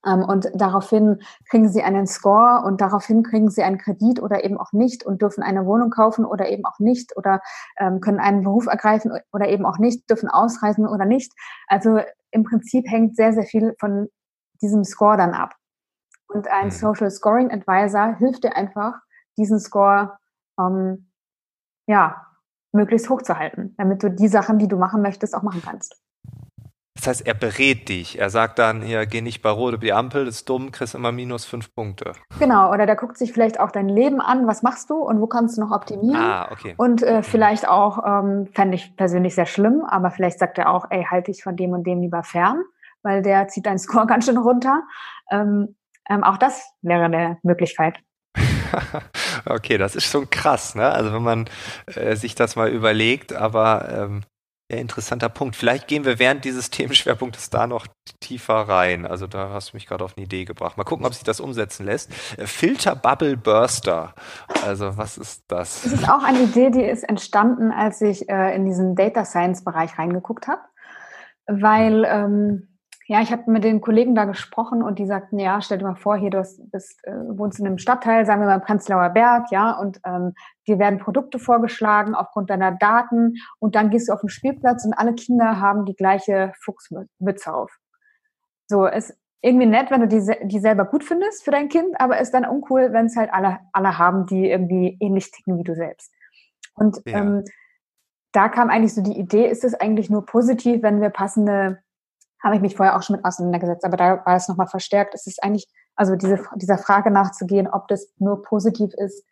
und 0.03 0.51
daraufhin 0.55 1.21
kriegen 1.51 1.69
sie 1.69 1.83
einen 1.83 2.07
Score 2.07 2.63
und 2.65 2.81
daraufhin 2.81 3.23
kriegen 3.23 3.51
sie 3.51 3.63
einen 3.63 3.79
Kredit 3.79 4.23
oder 4.23 4.45
eben 4.45 4.59
auch 4.59 4.73
nicht 4.73 5.05
und 5.05 5.21
dürfen 5.21 5.43
eine 5.43 5.67
Wohnung 5.67 5.91
kaufen 5.91 6.25
oder 6.25 6.49
eben 6.49 6.65
auch 6.65 6.79
nicht 6.79 7.17
oder 7.17 7.43
ähm, 7.79 8.01
können 8.01 8.19
einen 8.19 8.43
Beruf 8.43 8.67
ergreifen 8.67 9.13
oder 9.33 9.49
eben 9.49 9.67
auch 9.67 9.79
nicht, 9.79 10.09
dürfen 10.09 10.31
ausreisen 10.31 10.87
oder 10.87 11.05
nicht. 11.05 11.33
Also 11.67 12.01
im 12.31 12.45
Prinzip 12.45 12.87
hängt 12.89 13.17
sehr, 13.17 13.35
sehr 13.35 13.45
viel 13.45 13.75
von 13.79 14.09
diesem 14.63 14.85
Score 14.85 15.17
dann 15.17 15.35
ab. 15.35 15.55
Und 16.29 16.49
ein 16.49 16.67
mhm. 16.67 16.71
Social 16.71 17.11
Scoring 17.11 17.51
Advisor 17.51 18.17
hilft 18.17 18.45
dir 18.45 18.57
einfach, 18.57 18.95
diesen 19.37 19.61
Score 19.61 20.19
ähm, 20.59 21.11
ja, 21.87 22.27
möglichst 22.73 23.11
hoch 23.11 23.23
zu 23.23 23.37
halten, 23.37 23.75
damit 23.77 24.03
du 24.03 24.11
die 24.11 24.29
Sachen, 24.29 24.59
die 24.59 24.69
du 24.69 24.77
machen 24.77 25.03
möchtest, 25.03 25.35
auch 25.35 25.43
machen 25.43 25.63
kannst. 25.65 26.01
Das 27.01 27.07
heißt, 27.07 27.27
er 27.27 27.33
berät 27.33 27.89
dich. 27.89 28.19
Er 28.19 28.29
sagt 28.29 28.59
dann, 28.59 28.83
hier, 28.83 29.07
geh 29.07 29.23
nicht 29.23 29.41
bei 29.41 29.49
Rot 29.49 29.73
über 29.73 29.85
die 29.85 29.93
Ampel, 29.95 30.27
das 30.27 30.37
ist 30.37 30.49
dumm, 30.51 30.71
kriegst 30.71 30.95
immer 30.95 31.13
minus 31.13 31.47
fünf 31.47 31.75
Punkte. 31.75 32.13
Genau, 32.39 32.71
oder 32.71 32.85
der 32.85 32.95
guckt 32.95 33.17
sich 33.17 33.33
vielleicht 33.33 33.59
auch 33.59 33.71
dein 33.71 33.89
Leben 33.89 34.21
an, 34.21 34.47
was 34.47 34.63
machst 34.63 34.91
du 34.91 34.97
und 34.97 35.19
wo 35.19 35.27
kannst 35.27 35.57
du 35.57 35.63
noch 35.63 35.71
optimieren. 35.71 36.21
Ah, 36.21 36.49
okay. 36.53 36.75
Und 36.77 37.03
äh, 37.03 37.23
vielleicht 37.23 37.67
auch, 37.67 38.05
ähm, 38.05 38.49
fände 38.53 38.75
ich 38.75 38.95
persönlich 38.97 39.35
sehr 39.35 39.47
schlimm, 39.47 39.83
aber 39.89 40.11
vielleicht 40.11 40.39
sagt 40.39 40.59
er 40.59 40.71
auch, 40.71 40.87
ey, 40.91 41.07
halte 41.11 41.33
dich 41.33 41.43
von 41.43 41.57
dem 41.57 41.71
und 41.71 41.87
dem 41.87 42.03
lieber 42.03 42.23
fern, 42.23 42.63
weil 43.03 43.23
der 43.23 43.49
zieht 43.49 43.65
deinen 43.65 43.79
Score 43.79 44.07
ganz 44.07 44.27
schön 44.27 44.37
runter. 44.37 44.83
Ähm, 45.31 45.77
ähm, 46.11 46.23
auch 46.23 46.37
das 46.37 46.71
wäre 46.83 47.05
eine 47.05 47.39
Möglichkeit. 47.43 47.99
okay, 49.47 49.79
das 49.79 49.97
ist 49.97 50.05
schon 50.05 50.29
krass, 50.29 50.75
ne? 50.75 50.91
Also 50.91 51.15
wenn 51.15 51.23
man 51.23 51.49
äh, 51.87 52.15
sich 52.15 52.35
das 52.35 52.57
mal 52.57 52.69
überlegt, 52.69 53.33
aber 53.33 53.89
ähm, 53.91 54.23
interessanter 54.79 55.29
Punkt. 55.29 55.57
Vielleicht 55.57 55.89
gehen 55.89 56.05
wir 56.05 56.19
während 56.19 56.45
dieses 56.45 56.71
Themenschwerpunktes 56.71 57.51
da 57.51 57.67
noch 57.67 57.87
tiefer 58.21 58.55
rein. 58.55 59.07
Also 59.07 59.27
da 59.27 59.51
hast 59.51 59.73
du 59.73 59.77
mich 59.77 59.87
gerade 59.87 60.05
auf 60.05 60.17
eine 60.17 60.25
Idee 60.25 60.45
gebracht. 60.45 60.77
Mal 60.77 60.85
gucken, 60.85 61.07
ob 61.07 61.15
sich 61.15 61.25
das 61.25 61.41
umsetzen 61.41 61.85
lässt. 61.87 62.11
Äh, 62.39 62.47
Filter 62.47 62.95
Bubble 62.95 63.37
Burster. 63.37 64.15
Also 64.65 64.97
was 64.97 65.19
ist 65.19 65.45
das? 65.49 65.83
Das 65.83 65.93
ist 65.93 66.09
auch 66.09 66.23
eine 66.23 66.43
Idee, 66.43 66.71
die 66.71 66.85
ist 66.85 67.09
entstanden, 67.09 67.73
als 67.73 68.01
ich 68.01 68.29
äh, 68.29 68.55
in 68.55 68.65
diesen 68.65 68.95
Data 68.95 69.25
Science 69.25 69.65
Bereich 69.65 69.99
reingeguckt 69.99 70.47
habe, 70.49 70.63
weil 71.47 72.05
ähm, 72.07 72.70
ja, 73.11 73.21
ich 73.23 73.33
habe 73.33 73.51
mit 73.51 73.65
den 73.65 73.81
Kollegen 73.81 74.15
da 74.15 74.25
gesprochen 74.25 74.85
und 74.85 75.01
die 75.01 75.05
sagten, 75.05 75.41
ja, 75.41 75.61
stell 75.61 75.79
dir 75.79 75.85
mal 75.85 75.97
vor, 75.97 76.17
hier 76.17 76.31
du 76.31 76.47
bist, 76.71 77.05
äh, 77.05 77.11
wohnst 77.11 77.59
in 77.59 77.67
einem 77.67 77.79
Stadtteil, 77.79 78.25
sagen 78.25 78.41
wir 78.41 78.47
mal 78.47 78.61
Prenzlauer 78.61 79.09
Berg, 79.09 79.51
ja, 79.51 79.73
und 79.73 80.01
ähm, 80.05 80.33
dir 80.69 80.79
werden 80.79 81.01
Produkte 81.01 81.41
vorgeschlagen 81.41 82.15
aufgrund 82.15 82.51
deiner 82.51 82.71
Daten 82.71 83.35
und 83.59 83.75
dann 83.75 83.91
gehst 83.91 84.09
du 84.09 84.13
auf 84.13 84.21
den 84.21 84.29
Spielplatz 84.29 84.85
und 84.85 84.93
alle 84.93 85.13
Kinder 85.15 85.61
haben 85.61 85.87
die 85.87 85.97
gleiche 85.97 86.53
Fuchsmütze 86.61 87.53
auf. 87.53 87.77
So, 88.69 88.87
ist 88.87 89.13
irgendwie 89.43 89.67
nett, 89.67 89.91
wenn 89.91 90.03
du 90.03 90.07
die, 90.07 90.47
die 90.47 90.61
selber 90.61 90.85
gut 90.85 91.03
findest 91.03 91.43
für 91.43 91.51
dein 91.51 91.69
Kind, 91.69 92.01
aber 92.01 92.21
ist 92.21 92.31
dann 92.31 92.45
uncool, 92.45 92.93
wenn 92.93 93.07
es 93.07 93.17
halt 93.17 93.35
alle, 93.35 93.59
alle 93.73 93.99
haben, 93.99 94.27
die 94.27 94.49
irgendwie 94.49 94.97
ähnlich 95.01 95.33
ticken 95.33 95.59
wie 95.59 95.65
du 95.65 95.75
selbst. 95.75 96.13
Und 96.75 97.03
ja. 97.07 97.19
ähm, 97.19 97.43
da 98.31 98.49
kam 98.49 98.71
eigentlich 98.71 98.95
so 98.95 99.03
die 99.03 99.19
Idee, 99.19 99.49
ist 99.49 99.65
es 99.65 99.75
eigentlich 99.75 100.11
nur 100.11 100.25
positiv, 100.25 100.85
wenn 100.85 101.01
wir 101.01 101.11
passende 101.11 101.83
habe 102.43 102.57
ich 102.57 102.63
mich 102.63 102.77
vorher 102.77 102.97
auch 102.97 103.03
schon 103.03 103.17
mit 103.17 103.25
auseinandergesetzt, 103.25 103.85
aber 103.85 103.97
da 103.97 104.25
war 104.25 104.37
es 104.37 104.49
nochmal 104.49 104.67
verstärkt. 104.67 105.15
Es 105.15 105.27
ist 105.27 105.43
eigentlich, 105.43 105.69
also 105.95 106.17
diese, 106.17 106.43
dieser 106.57 106.79
Frage 106.79 107.11
nachzugehen, 107.11 107.69
ob 107.69 107.89
das 107.89 108.13
nur 108.19 108.43
positiv 108.43 108.93
ist, 108.95 109.25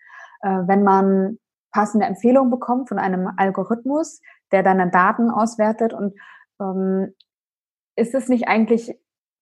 äh, 0.43 0.49
wenn 0.67 0.83
man 0.83 1.39
passende 1.73 2.07
Empfehlungen 2.07 2.51
bekommt 2.51 2.89
von 2.89 2.99
einem 2.99 3.31
Algorithmus, 3.37 4.21
der 4.53 4.63
deine 4.63 4.91
Daten 4.91 5.31
auswertet 5.31 5.93
und 5.93 6.15
ähm, 6.61 7.15
ist 7.97 8.15
es 8.15 8.29
nicht 8.29 8.49
eigentlich, 8.49 8.99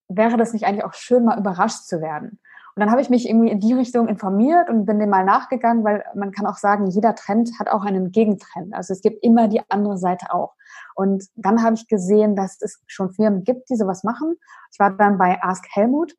wäre 0.08 0.37
das 0.37 0.52
nicht 0.52 0.64
eigentlich 0.64 0.85
auch 0.85 0.94
schön, 0.94 1.25
mal 1.25 1.38
überrascht 1.38 1.85
zu 1.85 2.00
werden? 2.00 2.40
Und 2.76 2.80
dann 2.80 2.90
habe 2.90 3.00
ich 3.00 3.09
mich 3.09 3.26
irgendwie 3.26 3.50
in 3.50 3.59
die 3.59 3.73
Richtung 3.73 4.06
informiert 4.06 4.68
und 4.68 4.85
bin 4.85 4.99
dem 4.99 5.09
mal 5.09 5.25
nachgegangen, 5.25 5.83
weil 5.83 6.04
man 6.14 6.30
kann 6.30 6.45
auch 6.47 6.59
sagen, 6.59 6.87
jeder 6.88 7.14
Trend 7.14 7.59
hat 7.59 7.71
auch 7.71 7.87
einen 7.87 8.12
Gegentrend. 8.12 8.75
Also 8.75 8.92
es 8.92 9.00
gibt 9.00 9.25
immer 9.25 9.49
die 9.49 9.62
andere 9.71 9.97
Seite 9.97 10.35
auch. 10.35 10.54
Und 10.95 11.25
dann 11.37 11.62
habe 11.62 11.75
ich 11.75 11.88
gesehen, 11.88 12.37
dass 12.37 12.61
es 12.61 12.83
schon 12.87 13.12
Firmen 13.12 13.45
gibt, 13.45 13.71
die 13.71 13.76
sowas 13.76 14.04
machen. 14.04 14.37
Ich 14.73 14.78
war 14.78 14.90
dann 14.90 15.16
bei 15.16 15.42
Ask 15.42 15.64
Helmut, 15.71 16.16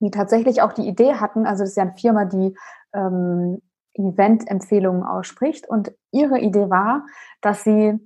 die 0.00 0.10
tatsächlich 0.10 0.60
auch 0.60 0.74
die 0.74 0.86
Idee 0.86 1.14
hatten, 1.14 1.46
also 1.46 1.62
das 1.62 1.70
ist 1.70 1.76
ja 1.76 1.84
eine 1.84 1.96
Firma, 1.96 2.26
die 2.26 2.54
ähm, 2.92 3.62
Event-Empfehlungen 3.94 5.02
ausspricht. 5.02 5.66
Und 5.66 5.92
ihre 6.10 6.40
Idee 6.40 6.68
war, 6.68 7.06
dass 7.40 7.64
sie 7.64 7.98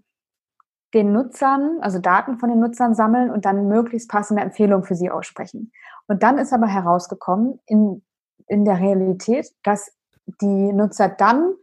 den 0.94 1.12
Nutzern, 1.12 1.78
also 1.80 1.98
Daten 1.98 2.38
von 2.38 2.48
den 2.48 2.60
Nutzern 2.60 2.94
sammeln 2.94 3.30
und 3.30 3.44
dann 3.44 3.66
möglichst 3.66 4.08
passende 4.08 4.42
Empfehlungen 4.42 4.84
für 4.84 4.94
sie 4.94 5.10
aussprechen. 5.10 5.72
Und 6.06 6.22
dann 6.22 6.38
ist 6.38 6.52
aber 6.52 6.66
herausgekommen 6.66 7.60
in, 7.66 8.02
in 8.46 8.64
der 8.64 8.80
Realität, 8.80 9.50
dass 9.62 9.92
die 10.40 10.72
Nutzer 10.72 11.08
dann 11.08 11.54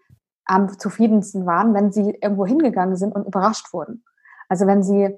am 0.46 0.78
zufriedensten 0.78 1.46
waren, 1.46 1.74
wenn 1.74 1.92
sie 1.92 2.18
irgendwo 2.22 2.46
hingegangen 2.46 2.96
sind 2.96 3.16
und 3.16 3.26
überrascht 3.26 3.74
wurden. 3.74 4.04
Also 4.50 4.68
wenn 4.68 4.84
sie 4.84 5.18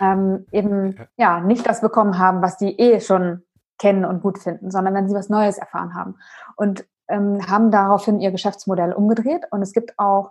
ähm, 0.00 0.46
eben 0.50 0.96
ja 1.16 1.40
nicht 1.40 1.66
das 1.66 1.80
bekommen 1.80 2.18
haben, 2.18 2.42
was 2.42 2.56
die 2.56 2.78
eh 2.78 3.00
schon 3.00 3.42
kennen 3.78 4.04
und 4.04 4.22
gut 4.22 4.38
finden, 4.38 4.70
sondern 4.70 4.94
wenn 4.94 5.08
sie 5.08 5.14
was 5.14 5.28
Neues 5.28 5.58
erfahren 5.58 5.94
haben. 5.94 6.16
Und 6.56 6.86
ähm, 7.08 7.46
haben 7.48 7.70
daraufhin 7.70 8.20
ihr 8.20 8.30
Geschäftsmodell 8.30 8.92
umgedreht. 8.92 9.46
Und 9.50 9.62
es 9.62 9.72
gibt 9.72 9.98
auch 9.98 10.30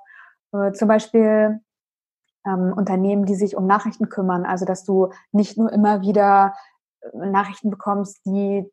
äh, 0.54 0.72
zum 0.72 0.88
Beispiel 0.88 1.60
ähm, 2.46 2.74
Unternehmen, 2.76 3.26
die 3.26 3.36
sich 3.36 3.56
um 3.56 3.68
Nachrichten 3.68 4.10
kümmern. 4.10 4.46
Also 4.46 4.66
dass 4.66 4.84
du 4.84 5.12
nicht 5.32 5.58
nur 5.58 5.72
immer 5.72 6.02
wieder 6.02 6.56
Nachrichten 7.14 7.70
bekommst, 7.70 8.26
die 8.26 8.70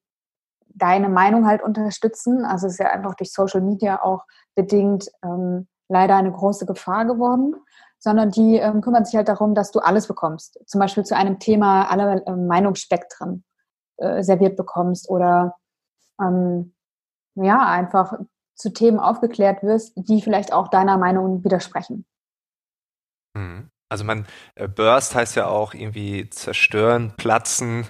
deine 0.66 1.08
Meinung 1.08 1.46
halt 1.46 1.62
unterstützen. 1.62 2.44
Also 2.44 2.66
es 2.66 2.74
ist 2.74 2.78
ja 2.78 2.90
einfach 2.90 3.14
durch 3.14 3.32
Social 3.32 3.60
Media 3.60 4.02
auch 4.02 4.24
bedingt 4.54 5.08
ähm, 5.22 5.66
leider 5.88 6.16
eine 6.16 6.32
große 6.32 6.66
Gefahr 6.66 7.04
geworden, 7.06 7.54
sondern 7.98 8.30
die 8.30 8.56
ähm, 8.56 8.80
kümmern 8.80 9.04
sich 9.04 9.16
halt 9.16 9.28
darum, 9.28 9.54
dass 9.54 9.70
du 9.70 9.80
alles 9.80 10.06
bekommst. 10.06 10.60
Zum 10.66 10.78
Beispiel 10.78 11.04
zu 11.04 11.16
einem 11.16 11.38
Thema 11.38 11.90
alle 11.90 12.24
äh, 12.26 12.32
Meinungsspektren 12.32 13.44
äh, 13.96 14.22
serviert 14.22 14.56
bekommst 14.56 15.08
oder 15.08 15.56
ähm, 16.20 16.74
ja, 17.34 17.66
einfach 17.66 18.18
zu 18.54 18.72
Themen 18.72 18.98
aufgeklärt 18.98 19.62
wirst, 19.62 19.92
die 19.96 20.20
vielleicht 20.20 20.52
auch 20.52 20.68
deiner 20.68 20.98
Meinung 20.98 21.44
widersprechen. 21.44 22.04
Mhm. 23.34 23.70
Also 23.90 24.04
man 24.04 24.26
äh, 24.54 24.68
Burst 24.68 25.14
heißt 25.14 25.36
ja 25.36 25.46
auch 25.46 25.72
irgendwie 25.72 26.28
zerstören, 26.28 27.14
platzen 27.16 27.86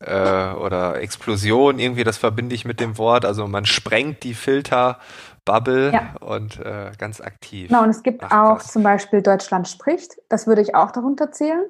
äh, 0.00 0.52
oder 0.52 1.00
Explosion, 1.00 1.78
irgendwie 1.78 2.04
das 2.04 2.16
verbinde 2.16 2.54
ich 2.54 2.64
mit 2.64 2.80
dem 2.80 2.96
Wort. 2.96 3.24
Also 3.24 3.46
man 3.46 3.66
sprengt 3.66 4.22
die 4.24 4.34
Filterbubble 4.34 5.92
ja. 5.92 6.14
und 6.20 6.58
äh, 6.58 6.92
ganz 6.96 7.20
aktiv. 7.20 7.68
Genau, 7.68 7.82
und 7.82 7.90
es 7.90 8.02
gibt 8.02 8.22
Ach, 8.24 8.32
auch 8.32 8.58
krass. 8.58 8.72
zum 8.72 8.82
Beispiel 8.82 9.20
Deutschland 9.20 9.68
spricht, 9.68 10.16
das 10.30 10.46
würde 10.46 10.62
ich 10.62 10.74
auch 10.74 10.90
darunter 10.90 11.32
zählen. 11.32 11.66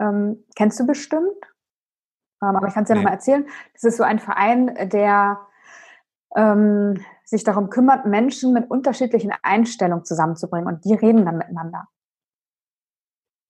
Ähm, 0.00 0.44
kennst 0.56 0.80
du 0.80 0.86
bestimmt? 0.86 1.30
Ähm, 2.42 2.56
aber 2.56 2.66
ich 2.66 2.74
kann 2.74 2.82
es 2.82 2.88
ja 2.88 2.96
nee. 2.96 3.02
nochmal 3.02 3.14
erzählen. 3.14 3.46
Das 3.74 3.84
ist 3.84 3.96
so 3.96 4.02
ein 4.02 4.18
Verein, 4.18 4.74
der 4.90 5.38
ähm, 6.34 7.04
sich 7.24 7.44
darum 7.44 7.70
kümmert, 7.70 8.06
Menschen 8.06 8.52
mit 8.52 8.70
unterschiedlichen 8.70 9.32
Einstellungen 9.42 10.04
zusammenzubringen 10.04 10.66
und 10.66 10.84
die 10.84 10.94
reden 10.94 11.24
dann 11.24 11.38
miteinander. 11.38 11.86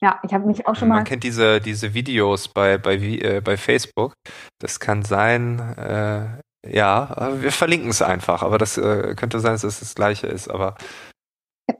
Ja, 0.02 0.18
ich 0.22 0.32
habe 0.32 0.46
mich 0.46 0.66
auch 0.66 0.74
schon 0.74 0.88
mal. 0.88 0.96
Man 0.96 1.04
kennt 1.04 1.24
diese, 1.24 1.60
diese 1.60 1.92
Videos 1.92 2.48
bei, 2.48 2.78
bei, 2.78 2.96
äh, 2.96 3.40
bei 3.42 3.56
Facebook. 3.56 4.14
Das 4.58 4.80
kann 4.80 5.02
sein, 5.02 5.58
äh, 5.76 6.26
ja, 6.66 7.32
wir 7.40 7.52
verlinken 7.52 7.90
es 7.90 8.00
einfach, 8.02 8.42
aber 8.42 8.58
das 8.58 8.78
äh, 8.78 9.14
könnte 9.14 9.40
sein, 9.40 9.52
dass 9.52 9.64
es 9.64 9.80
das 9.80 9.94
gleiche 9.94 10.26
ist. 10.26 10.48
Aber 10.48 10.76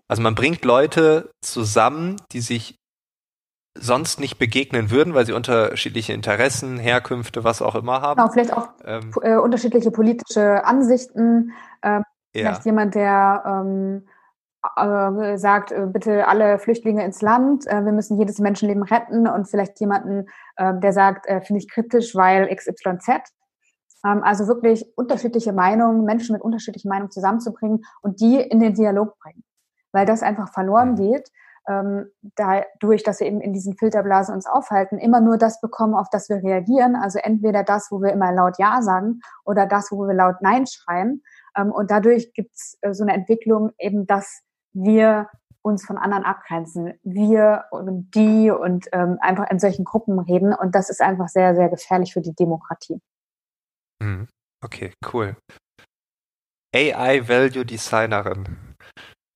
also 0.08 0.22
man 0.22 0.34
bringt 0.34 0.64
Leute 0.64 1.30
zusammen, 1.42 2.16
die 2.32 2.40
sich 2.40 2.76
sonst 3.78 4.20
nicht 4.20 4.38
begegnen 4.38 4.90
würden, 4.90 5.14
weil 5.14 5.24
sie 5.26 5.32
unterschiedliche 5.32 6.12
Interessen, 6.12 6.78
Herkünfte, 6.78 7.44
was 7.44 7.62
auch 7.62 7.74
immer 7.74 8.02
haben. 8.02 8.18
Genau, 8.18 8.32
vielleicht 8.32 8.52
auch 8.52 8.68
ähm, 8.84 9.12
äh, 9.22 9.36
unterschiedliche 9.36 9.90
politische 9.90 10.64
Ansichten. 10.64 11.52
Ähm, 11.82 12.02
ja. 12.34 12.42
Vielleicht 12.42 12.66
jemand, 12.66 12.94
der 12.94 13.42
ähm, 13.46 14.06
äh, 14.76 15.36
sagt, 15.38 15.72
äh, 15.72 15.86
bitte 15.86 16.28
alle 16.28 16.58
Flüchtlinge 16.58 17.04
ins 17.04 17.22
Land, 17.22 17.66
äh, 17.66 17.84
wir 17.84 17.92
müssen 17.92 18.18
jedes 18.18 18.38
Menschenleben 18.38 18.82
retten 18.82 19.26
und 19.26 19.48
vielleicht 19.48 19.80
jemanden, 19.80 20.26
äh, 20.56 20.74
der 20.78 20.92
sagt, 20.92 21.26
finde 21.46 21.58
ich 21.58 21.68
kritisch, 21.68 22.14
weil 22.14 22.54
XYZ. 22.54 23.22
Ähm, 24.04 24.22
also 24.22 24.46
wirklich 24.46 24.86
unterschiedliche 24.96 25.52
Meinungen, 25.52 26.04
Menschen 26.04 26.32
mit 26.34 26.42
unterschiedlichen 26.42 26.88
Meinungen 26.88 27.10
zusammenzubringen 27.10 27.84
und 28.02 28.20
die 28.20 28.40
in 28.40 28.60
den 28.60 28.74
Dialog 28.74 29.18
bringen. 29.18 29.44
Weil 29.92 30.06
das 30.06 30.22
einfach 30.22 30.52
verloren 30.52 30.94
geht, 30.94 31.30
ähm, 31.68 32.10
dadurch, 32.36 33.02
dass 33.02 33.20
wir 33.20 33.26
eben 33.26 33.40
in 33.40 33.52
diesen 33.52 33.76
Filterblasen 33.76 34.34
uns 34.34 34.46
aufhalten, 34.46 34.98
immer 34.98 35.20
nur 35.20 35.36
das 35.36 35.60
bekommen, 35.60 35.94
auf 35.94 36.08
das 36.10 36.28
wir 36.28 36.42
reagieren. 36.42 36.96
Also 36.96 37.18
entweder 37.18 37.64
das, 37.64 37.88
wo 37.90 38.00
wir 38.00 38.12
immer 38.12 38.32
laut 38.32 38.58
Ja 38.58 38.82
sagen 38.82 39.20
oder 39.44 39.66
das, 39.66 39.90
wo 39.90 40.06
wir 40.06 40.14
laut 40.14 40.36
Nein 40.40 40.66
schreien. 40.66 41.22
Ähm, 41.56 41.70
und 41.72 41.90
dadurch 41.90 42.32
gibt 42.32 42.54
es 42.54 42.78
äh, 42.80 42.94
so 42.94 43.04
eine 43.04 43.14
Entwicklung 43.14 43.72
eben, 43.78 44.06
dass 44.06 44.42
wir 44.72 45.28
uns 45.62 45.84
von 45.84 45.98
anderen 45.98 46.24
abgrenzen. 46.24 46.94
Wir 47.02 47.64
und 47.70 48.10
die 48.14 48.50
und 48.50 48.88
ähm, 48.92 49.18
einfach 49.20 49.50
in 49.50 49.58
solchen 49.58 49.84
Gruppen 49.84 50.18
reden. 50.18 50.54
Und 50.54 50.74
das 50.74 50.90
ist 50.90 51.00
einfach 51.00 51.28
sehr, 51.28 51.54
sehr 51.54 51.68
gefährlich 51.68 52.12
für 52.12 52.22
die 52.22 52.34
Demokratie. 52.34 53.00
Mhm. 54.02 54.28
Okay, 54.64 54.92
cool. 55.12 55.36
AI 56.74 57.28
Value 57.28 57.64
Designerin. 57.64 58.58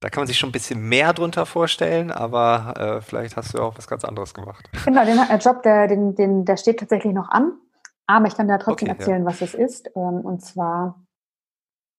Da 0.00 0.10
kann 0.10 0.20
man 0.20 0.26
sich 0.26 0.38
schon 0.38 0.50
ein 0.50 0.52
bisschen 0.52 0.86
mehr 0.86 1.14
drunter 1.14 1.46
vorstellen, 1.46 2.10
aber 2.10 2.74
äh, 2.76 3.00
vielleicht 3.00 3.36
hast 3.36 3.54
du 3.54 3.62
auch 3.62 3.76
was 3.78 3.88
ganz 3.88 4.04
anderes 4.04 4.34
gemacht. 4.34 4.68
Genau, 4.84 5.04
den 5.04 5.18
äh, 5.18 5.38
Job, 5.38 5.62
der, 5.62 5.88
den, 5.88 6.14
den, 6.14 6.44
der 6.44 6.58
steht 6.58 6.78
tatsächlich 6.78 7.14
noch 7.14 7.30
an. 7.30 7.58
Aber 8.06 8.26
ich 8.26 8.36
kann 8.36 8.48
da 8.48 8.58
trotzdem 8.58 8.90
okay, 8.90 8.98
erzählen, 8.98 9.22
ja. 9.22 9.26
was 9.26 9.40
es 9.40 9.54
ist. 9.54 9.90
Ähm, 9.96 10.20
und 10.20 10.44
zwar 10.44 11.02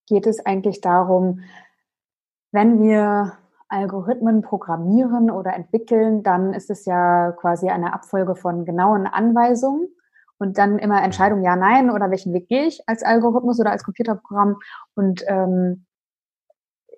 geht 0.08 0.28
es 0.28 0.46
eigentlich 0.46 0.82
darum, 0.82 1.42
wenn 2.56 2.82
wir 2.82 3.34
Algorithmen 3.68 4.42
programmieren 4.42 5.30
oder 5.30 5.54
entwickeln, 5.54 6.24
dann 6.24 6.54
ist 6.54 6.72
es 6.72 6.86
ja 6.86 7.32
quasi 7.34 7.70
eine 7.70 7.94
Abfolge 7.94 8.36
von 8.36 8.66
genauen 8.66 9.06
Anweisungen 9.06 9.90
und 10.38 10.58
dann 10.58 10.80
immer 10.80 11.04
Entscheidung 11.04 11.44
ja, 11.44 11.56
nein 11.56 11.92
oder 11.92 12.10
welchen 12.10 12.34
Weg 12.34 12.48
gehe 12.48 12.66
ich 12.66 12.82
als 12.88 13.04
Algorithmus 13.04 13.60
oder 13.60 13.72
als 13.72 13.84
Computerprogramm. 13.84 14.58
Und 14.96 15.24
ähm, 15.28 15.86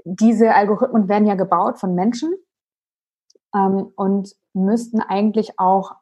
diese 0.06 0.54
Algorithmen 0.54 1.10
werden 1.10 1.28
ja 1.28 1.36
gebaut 1.36 1.80
von 1.80 1.96
Menschen 1.96 2.34
ähm, 3.54 3.92
und 3.96 4.36
müssten 4.54 5.02
eigentlich 5.02 5.60
auch 5.60 5.96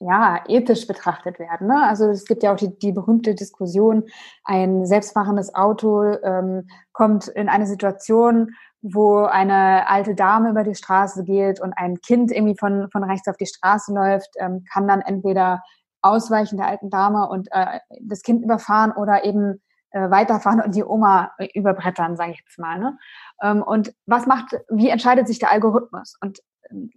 ja, 0.00 0.44
ethisch 0.46 0.86
betrachtet 0.86 1.38
werden. 1.38 1.68
Ne? 1.68 1.82
Also 1.82 2.08
es 2.10 2.24
gibt 2.24 2.42
ja 2.42 2.52
auch 2.52 2.56
die, 2.56 2.78
die 2.78 2.92
berühmte 2.92 3.34
Diskussion, 3.34 4.04
ein 4.44 4.84
selbstfahrendes 4.86 5.54
Auto 5.54 6.02
ähm, 6.02 6.68
kommt 6.92 7.28
in 7.28 7.48
eine 7.48 7.66
Situation, 7.66 8.50
wo 8.82 9.24
eine 9.24 9.88
alte 9.88 10.14
Dame 10.14 10.50
über 10.50 10.64
die 10.64 10.74
Straße 10.74 11.24
geht 11.24 11.60
und 11.60 11.72
ein 11.72 12.00
Kind 12.00 12.30
irgendwie 12.30 12.56
von, 12.58 12.90
von 12.90 13.04
rechts 13.04 13.26
auf 13.26 13.36
die 13.36 13.46
Straße 13.46 13.92
läuft, 13.92 14.30
ähm, 14.38 14.64
kann 14.70 14.86
dann 14.86 15.00
entweder 15.00 15.62
ausweichen 16.02 16.58
der 16.58 16.68
alten 16.68 16.90
Dame 16.90 17.28
und 17.28 17.48
äh, 17.50 17.80
das 18.02 18.22
Kind 18.22 18.44
überfahren 18.44 18.92
oder 18.92 19.24
eben 19.24 19.62
äh, 19.90 20.10
weiterfahren 20.10 20.60
und 20.60 20.74
die 20.74 20.84
Oma 20.84 21.32
überbrettern, 21.54 22.16
sage 22.16 22.32
ich 22.32 22.38
jetzt 22.38 22.58
mal. 22.58 22.78
Ne? 22.78 22.98
Ähm, 23.42 23.62
und 23.62 23.94
was 24.04 24.26
macht, 24.26 24.56
wie 24.68 24.90
entscheidet 24.90 25.26
sich 25.26 25.38
der 25.38 25.50
Algorithmus? 25.52 26.16
Und 26.20 26.40
ähm, 26.70 26.90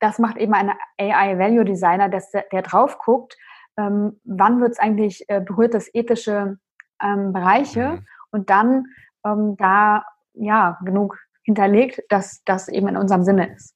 das 0.00 0.18
macht 0.18 0.36
eben 0.36 0.54
ein 0.54 0.72
AI 0.98 1.38
Value 1.38 1.64
Designer, 1.64 2.08
dass 2.08 2.30
der, 2.30 2.44
der 2.52 2.62
drauf 2.62 2.98
guckt, 2.98 3.36
ähm, 3.78 4.20
wann 4.24 4.60
wird 4.60 4.72
es 4.72 4.78
eigentlich, 4.78 5.24
äh, 5.28 5.40
berührt 5.40 5.74
das 5.74 5.92
ethische 5.94 6.58
ähm, 7.02 7.32
Bereiche 7.32 7.88
mhm. 7.88 8.06
und 8.30 8.50
dann 8.50 8.86
ähm, 9.24 9.56
da 9.56 10.04
ja 10.34 10.78
genug 10.84 11.18
hinterlegt, 11.42 12.02
dass 12.08 12.42
das 12.44 12.68
eben 12.68 12.88
in 12.88 12.96
unserem 12.96 13.22
Sinne 13.22 13.54
ist. 13.54 13.74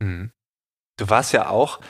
Mhm. 0.00 0.32
Du 0.98 1.08
warst 1.08 1.32
ja 1.32 1.48
auch 1.48 1.80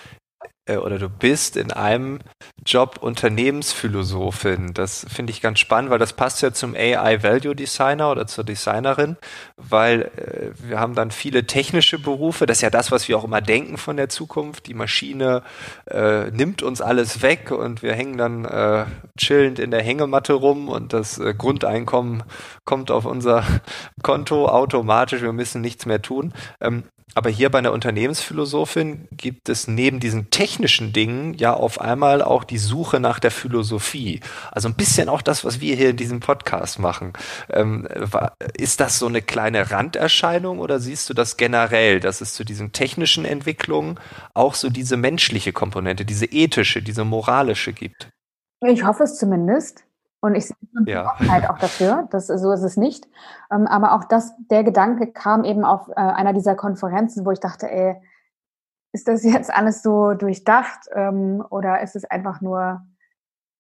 äh, 0.69 0.77
oder 0.77 0.99
du 0.99 1.09
bist 1.09 1.57
in 1.57 1.73
einem 1.73 2.21
Job 2.65 2.99
Unternehmensphilosophin. 3.01 4.75
Das 4.75 5.07
finde 5.09 5.33
ich 5.33 5.41
ganz 5.41 5.59
spannend, 5.59 5.91
weil 5.91 5.99
das 5.99 6.13
passt 6.13 6.43
ja 6.43 6.53
zum 6.53 6.75
AI 6.75 7.23
Value 7.23 7.57
Designer 7.57 8.11
oder 8.11 8.27
zur 8.27 8.45
Designerin, 8.45 9.17
weil 9.57 10.03
äh, 10.03 10.69
wir 10.69 10.79
haben 10.79 10.95
dann 10.95 11.11
viele 11.11 11.47
technische 11.47 11.99
Berufe. 11.99 12.47
Das 12.47 12.59
ist 12.59 12.63
ja 12.63 12.71
das, 12.71 12.93
was 12.93 13.09
wir 13.09 13.19
auch 13.19 13.25
immer 13.25 13.41
denken 13.41 13.79
von 13.79 13.97
der 13.97 14.09
Zukunft. 14.09 14.67
Die 14.67 14.75
Maschine 14.75 15.43
äh, 15.87 16.31
nimmt 16.31 16.63
uns 16.63 16.81
alles 16.81 17.23
weg 17.23 17.51
und 17.51 17.83
wir 17.83 17.95
hängen 17.95 18.19
dann 18.19 18.45
äh, 18.45 18.85
chillend 19.17 19.59
in 19.59 19.71
der 19.71 19.83
Hängematte 19.83 20.35
rum 20.35 20.69
und 20.69 20.93
das 20.93 21.19
äh, 21.19 21.35
Grundeinkommen 21.37 22.23
kommt 22.65 22.91
auf 22.91 23.07
unser 23.07 23.45
Konto 24.03 24.47
automatisch. 24.47 25.23
Wir 25.23 25.33
müssen 25.33 25.63
nichts 25.63 25.87
mehr 25.87 26.03
tun. 26.03 26.35
Ähm, 26.61 26.85
aber 27.15 27.31
hier 27.31 27.51
bei 27.51 27.59
einer 27.59 27.73
Unternehmensphilosophin 27.73 29.09
gibt 29.11 29.49
es 29.49 29.67
neben 29.67 29.99
diesen 29.99 30.31
technischen 30.31 30.58
Dingen 30.93 31.35
ja 31.35 31.55
auf 31.55 31.81
einmal 31.81 32.23
auch 32.23 32.45
die 32.45 32.59
Suche 32.59 33.01
nach 33.01 33.19
der 33.19 33.31
Philosophie. 33.31 34.21
Also 34.51 34.69
ein 34.69 34.75
bisschen 34.75 35.09
auch 35.09 35.23
das, 35.23 35.45
was 35.45 35.61
wir 35.61 35.77
hier 35.77 35.91
in 35.91 35.97
diesem 35.97 36.21
Podcast 36.21 36.79
machen. 36.79 37.13
Ähm, 37.51 37.87
ist 38.57 38.81
das 38.81 38.99
so 38.99 39.07
eine 39.07 39.23
kleine 39.23 39.71
Randerscheinung 39.71 40.59
oder 40.59 40.81
siehst 40.81 41.09
du 41.09 41.15
das 41.15 41.37
generell, 41.37 42.01
dass 42.01 42.21
es 42.21 42.35
zu 42.35 42.45
diesen 42.45 42.73
technischen 42.73 43.25
Entwicklungen 43.25 44.01
auch 44.35 44.55
so 44.55 44.71
diese 44.71 44.97
menschliche 44.97 45.53
Komponente, 45.53 46.05
diese 46.05 46.27
ethische, 46.27 46.83
diese 46.83 47.05
moralische 47.05 47.73
gibt? 47.73 48.11
Ich 48.61 48.85
hoffe 48.85 49.05
es 49.05 49.19
zumindest. 49.19 49.85
Und 50.21 50.35
ich 50.35 50.47
sehe 50.47 50.57
ja. 50.87 51.13
Offenheit 51.13 51.49
auch 51.49 51.59
dafür, 51.59 52.09
das, 52.11 52.27
so 52.27 52.51
ist 52.51 52.63
es 52.63 52.77
nicht. 52.77 53.07
Ähm, 53.53 53.69
aber 53.69 53.93
auch 53.93 54.05
das, 54.05 54.33
der 54.51 54.65
Gedanke 54.65 55.13
kam 55.13 55.45
eben 55.45 55.65
auf 55.65 55.89
äh, 55.91 55.95
einer 55.95 56.33
dieser 56.33 56.57
Konferenzen, 56.57 57.25
wo 57.25 57.31
ich 57.31 57.39
dachte, 57.39 57.71
ey, 57.71 57.95
ist 58.93 59.09
das 59.09 59.25
jetzt 59.25 59.53
alles 59.53 59.83
so 59.83 60.15
durchdacht 60.15 60.89
ähm, 60.95 61.45
oder 61.51 61.83
ist 61.83 61.97
es 61.97 62.05
einfach 62.05 62.41
nur 62.41 62.83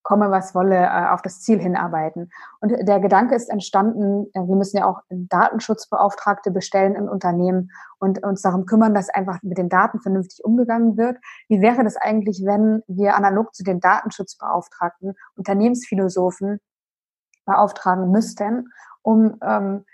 komme, 0.08 0.30
was 0.30 0.54
wolle, 0.54 0.76
äh, 0.76 1.08
auf 1.10 1.20
das 1.20 1.42
Ziel 1.42 1.60
hinarbeiten. 1.60 2.30
Und 2.60 2.72
der 2.80 2.98
Gedanke 2.98 3.34
ist 3.34 3.50
entstanden, 3.50 4.26
äh, 4.32 4.40
wir 4.40 4.56
müssen 4.56 4.78
ja 4.78 4.86
auch 4.86 5.02
Datenschutzbeauftragte 5.10 6.50
bestellen 6.50 6.94
in 6.94 7.10
Unternehmen 7.10 7.70
und 7.98 8.22
uns 8.22 8.40
darum 8.40 8.64
kümmern, 8.64 8.94
dass 8.94 9.10
einfach 9.10 9.42
mit 9.42 9.58
den 9.58 9.68
Daten 9.68 10.00
vernünftig 10.00 10.42
umgegangen 10.42 10.96
wird. 10.96 11.18
Wie 11.48 11.60
wäre 11.60 11.84
das 11.84 11.96
eigentlich, 11.96 12.42
wenn 12.46 12.82
wir 12.86 13.16
analog 13.16 13.54
zu 13.54 13.62
den 13.62 13.80
Datenschutzbeauftragten 13.80 15.14
Unternehmensphilosophen 15.36 16.58
beauftragen 17.44 18.10
müssten, 18.10 18.72
um 19.02 19.36
ähm, 19.42 19.84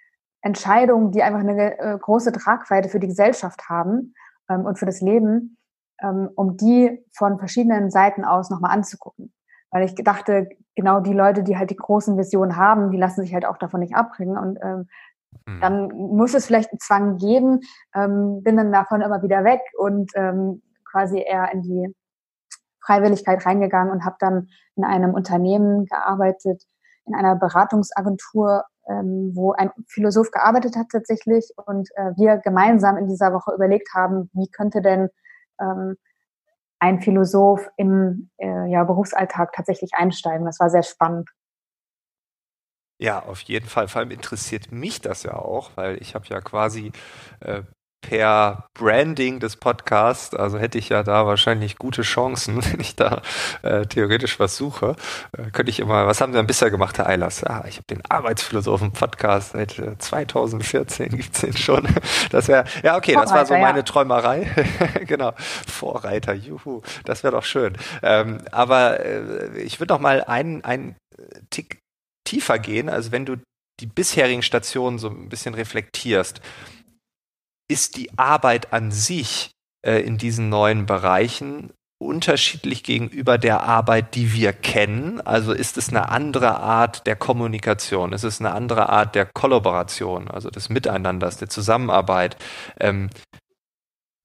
Entscheidungen, 0.42 1.11
die 1.11 1.25
einfach 1.25 1.40
eine 1.40 1.77
äh, 1.79 1.99
große 1.99 2.31
Tragweite 2.31 2.88
für 2.88 3.01
die 3.01 3.09
Gesellschaft 3.09 3.68
haben 3.68 4.14
ähm, 4.48 4.64
und 4.64 4.78
für 4.78 4.87
das 4.87 5.00
Leben, 5.00 5.59
ähm, 6.02 6.30
um 6.35 6.57
die 6.57 7.04
von 7.12 7.38
verschiedenen 7.38 7.90
Seiten 7.90 8.24
aus 8.24 8.50
nochmal 8.50 8.72
anzugucken. 8.72 9.33
Weil 9.70 9.85
ich 9.85 9.94
dachte, 9.96 10.48
genau 10.76 11.00
die 11.00 11.12
Leute, 11.12 11.42
die 11.42 11.57
halt 11.57 11.70
die 11.70 11.76
großen 11.76 12.16
Visionen 12.16 12.57
haben, 12.57 12.90
die 12.90 12.98
lassen 12.98 13.22
sich 13.22 13.35
halt 13.35 13.44
auch 13.44 13.57
davon 13.57 13.80
nicht 13.80 13.96
abbringen. 13.96 14.38
Und 14.38 14.59
ähm, 14.62 14.88
mhm. 15.46 15.61
dann 15.61 15.88
muss 15.88 16.35
es 16.35 16.46
vielleicht 16.46 16.70
einen 16.70 16.80
Zwang 16.80 17.16
geben, 17.16 17.61
ähm, 17.94 18.42
bin 18.42 18.57
dann 18.57 18.72
davon 18.72 19.00
immer 19.00 19.22
wieder 19.22 19.44
weg 19.44 19.61
und 19.76 20.12
ähm, 20.14 20.62
quasi 20.85 21.20
eher 21.20 21.52
in 21.52 21.62
die 21.62 21.94
Freiwilligkeit 22.85 23.44
reingegangen 23.44 23.92
und 23.92 24.04
habe 24.04 24.16
dann 24.20 24.48
in 24.76 24.85
einem 24.85 25.14
Unternehmen 25.14 25.87
gearbeitet, 25.87 26.62
in 27.07 27.14
einer 27.14 27.37
Beratungsagentur, 27.37 28.64
ähm, 28.88 29.33
wo 29.35 29.53
ein 29.53 29.70
Philosoph 29.88 30.31
gearbeitet 30.31 30.77
hat 30.77 30.87
tatsächlich 30.90 31.51
und 31.66 31.88
äh, 31.97 32.12
wir 32.16 32.38
gemeinsam 32.38 32.97
in 32.97 33.09
dieser 33.09 33.33
Woche 33.33 33.55
überlegt 33.55 33.88
haben, 33.94 34.31
wie 34.33 34.49
könnte 34.49 34.83
denn 34.83 35.09
ähm, 35.61 35.97
ein 36.79 37.01
Philosoph 37.01 37.70
im 37.77 38.31
äh, 38.37 38.70
ja, 38.70 38.85
Berufsalltag 38.85 39.53
tatsächlich 39.53 39.92
einsteigen. 39.94 40.44
Das 40.44 40.61
war 40.61 40.68
sehr 40.68 40.83
spannend. 40.83 41.31
Ja, 42.99 43.20
auf 43.20 43.40
jeden 43.40 43.66
Fall. 43.66 43.88
Vor 43.88 44.01
allem 44.01 44.11
interessiert 44.11 44.70
mich 44.70 45.01
das 45.01 45.23
ja 45.25 45.35
auch, 45.35 45.73
weil 45.77 46.01
ich 46.01 46.14
habe 46.14 46.27
ja 46.27 46.40
quasi 46.40 46.92
äh, 47.40 47.62
per 48.09 48.67
Branding 48.75 49.40
des 49.40 49.57
Podcasts, 49.57 50.35
also 50.35 50.59
hätte 50.59 50.77
ich 50.79 50.90
ja 50.90 51.03
da 51.03 51.27
wahrscheinlich 51.27 51.77
gute 51.77 52.03
Chancen, 52.03 52.62
wenn 52.73 52.81
ich 52.81 52.97
da 52.97 53.23
äh, 53.62 53.87
theoretisch 53.87 54.38
was 54.38 54.57
suche, 54.57 54.97
äh, 55.37 55.51
könnte 55.51 55.71
ich 55.71 55.81
immer, 55.81 56.07
was 56.07 56.21
haben 56.21 56.33
Sie 56.33 56.37
denn 56.37 56.47
bisher 56.47 56.71
gemacht, 56.71 56.99
Herr 56.99 57.09
Eilers? 57.09 57.40
Ja, 57.40 57.64
ich 57.67 57.77
habe 57.77 57.87
den 57.88 58.03
Arbeitsphilosophen-Podcast 58.07 59.53
seit 59.53 59.79
äh, 59.79 59.97
2014 59.99 61.09
gibt's 61.17 61.40
den 61.40 61.57
schon. 61.57 61.88
Das 62.31 62.49
wäre, 62.49 62.64
ja 62.83 62.97
okay, 62.97 63.14
Vorreiter, 63.14 63.31
das 63.31 63.38
war 63.38 63.47
so 63.47 63.55
meine 63.55 63.79
ja. 63.79 63.85
Träumerei. 63.85 64.51
genau, 65.07 65.33
Vorreiter, 65.67 66.35
juhu, 66.35 66.83
das 67.05 67.23
wäre 67.23 67.35
doch 67.35 67.45
schön. 67.45 67.77
Ähm, 68.03 68.38
aber 68.53 69.01
äh, 69.01 69.62
ich 69.62 69.81
würde 69.81 69.95
noch 69.95 70.01
mal 70.01 70.23
einen, 70.25 70.62
einen 70.64 70.97
Tick 71.51 71.79
tiefer 72.25 72.59
gehen, 72.59 72.88
also 72.88 73.12
wenn 73.12 73.25
du 73.25 73.37
die 73.81 73.87
bisherigen 73.87 74.43
Stationen 74.43 74.99
so 74.99 75.09
ein 75.09 75.29
bisschen 75.29 75.55
reflektierst, 75.55 76.40
ist 77.68 77.96
die 77.96 78.16
Arbeit 78.18 78.72
an 78.72 78.90
sich 78.90 79.50
äh, 79.85 80.00
in 80.00 80.18
diesen 80.18 80.48
neuen 80.48 80.87
Bereichen 80.87 81.72
unterschiedlich 81.98 82.83
gegenüber 82.83 83.38
der 83.38 83.62
Arbeit, 83.62 84.14
die 84.14 84.33
wir 84.33 84.53
kennen? 84.53 85.20
Also 85.20 85.53
ist 85.53 85.79
es 85.79 85.88
eine 85.88 86.09
andere 86.09 86.61
Art 86.61 87.07
der 87.07 87.16
Kommunikation? 87.16 88.12
Ist 88.12 88.24
es 88.24 88.40
eine 88.40 88.53
andere 88.53 88.88
Art 88.88 89.14
der 89.14 89.27
Kollaboration, 89.27 90.29
also 90.29 90.50
des 90.50 90.68
Miteinanders, 90.68 91.38
der 91.38 91.48
Zusammenarbeit? 91.48 92.37
Ähm, 92.79 93.11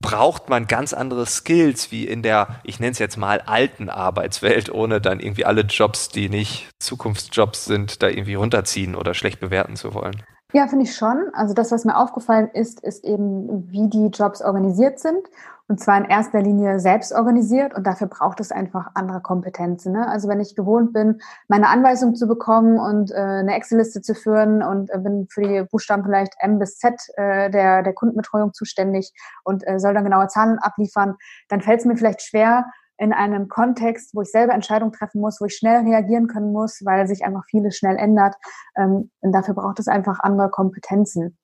braucht 0.02 0.50
man 0.50 0.68
ganz 0.68 0.94
andere 0.94 1.26
Skills 1.26 1.92
wie 1.92 2.08
in 2.08 2.24
der, 2.24 2.62
ich 2.64 2.80
nenne 2.80 2.92
es 2.92 3.00
jetzt 3.00 3.18
mal, 3.18 3.42
alten 3.42 3.90
Arbeitswelt, 3.90 4.70
ohne 4.72 5.02
dann 5.02 5.20
irgendwie 5.20 5.46
alle 5.46 5.62
Jobs, 5.62 6.10
die 6.10 6.30
nicht 6.30 6.70
Zukunftsjobs 6.80 7.66
sind, 7.66 8.02
da 8.02 8.08
irgendwie 8.08 8.36
runterziehen 8.36 8.96
oder 8.96 9.14
schlecht 9.14 9.40
bewerten 9.40 9.76
zu 9.76 9.94
wollen? 9.94 10.24
Ja, 10.52 10.68
finde 10.68 10.86
ich 10.86 10.96
schon. 10.96 11.30
Also 11.34 11.54
das, 11.54 11.72
was 11.72 11.86
mir 11.86 11.96
aufgefallen 11.96 12.50
ist, 12.54 12.80
ist 12.80 13.06
eben, 13.06 13.72
wie 13.72 13.88
die 13.88 14.08
Jobs 14.08 14.42
organisiert 14.42 15.00
sind. 15.00 15.28
Und 15.68 15.80
zwar 15.80 16.00
in 16.00 16.06
erster 16.06 16.42
Linie 16.42 16.80
selbst 16.80 17.14
organisiert 17.14 17.76
und 17.76 17.86
dafür 17.86 18.08
braucht 18.08 18.40
es 18.40 18.52
einfach 18.52 18.90
andere 18.96 19.22
Kompetenzen. 19.22 19.94
Ne? 19.94 20.08
Also 20.08 20.28
wenn 20.28 20.40
ich 20.40 20.56
gewohnt 20.56 20.94
bin, 20.94 21.22
meine 21.48 21.70
Anweisung 21.70 22.16
zu 22.16 22.28
bekommen 22.28 22.80
und 22.80 23.12
äh, 23.12 23.18
eine 23.18 23.54
Excel-Liste 23.54 24.02
zu 24.02 24.16
führen 24.16 24.64
und 24.64 24.90
äh, 24.90 24.98
bin 24.98 25.28
für 25.30 25.44
die 25.44 25.64
Buchstaben 25.70 26.04
vielleicht 26.04 26.34
M 26.40 26.58
bis 26.58 26.80
Z 26.80 26.96
äh, 27.18 27.52
der, 27.52 27.84
der 27.84 27.94
Kundenbetreuung 27.94 28.52
zuständig 28.52 29.14
und 29.44 29.62
äh, 29.68 29.78
soll 29.78 29.94
dann 29.94 30.06
genaue 30.06 30.28
Zahlen 30.28 30.58
abliefern, 30.58 31.18
dann 31.50 31.62
fällt 31.62 31.82
es 31.82 31.86
mir 31.86 31.96
vielleicht 31.96 32.24
schwer, 32.24 32.66
in 33.00 33.14
einem 33.14 33.48
Kontext, 33.48 34.14
wo 34.14 34.22
ich 34.22 34.30
selber 34.30 34.54
Entscheidungen 34.54 34.92
treffen 34.92 35.22
muss, 35.22 35.40
wo 35.40 35.46
ich 35.46 35.56
schnell 35.56 35.88
reagieren 35.88 36.28
können 36.28 36.52
muss, 36.52 36.82
weil 36.84 37.08
sich 37.08 37.24
einfach 37.24 37.46
vieles 37.50 37.78
schnell 37.78 37.96
ändert. 37.96 38.36
Ähm, 38.76 39.10
und 39.22 39.32
dafür 39.32 39.54
braucht 39.54 39.80
es 39.80 39.88
einfach 39.88 40.20
andere 40.20 40.50
Kompetenzen. 40.50 41.38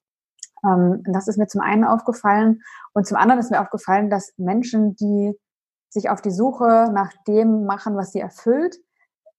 Ähm, 0.64 1.02
das 1.06 1.28
ist 1.28 1.38
mir 1.38 1.46
zum 1.46 1.62
einen 1.62 1.84
aufgefallen. 1.84 2.60
Und 2.92 3.06
zum 3.06 3.16
anderen 3.16 3.40
ist 3.40 3.50
mir 3.50 3.62
aufgefallen, 3.62 4.10
dass 4.10 4.34
Menschen, 4.36 4.96
die 4.96 5.32
sich 5.88 6.10
auf 6.10 6.20
die 6.20 6.30
Suche 6.30 6.90
nach 6.92 7.12
dem 7.26 7.64
machen, 7.64 7.96
was 7.96 8.12
sie 8.12 8.20
erfüllt, 8.20 8.76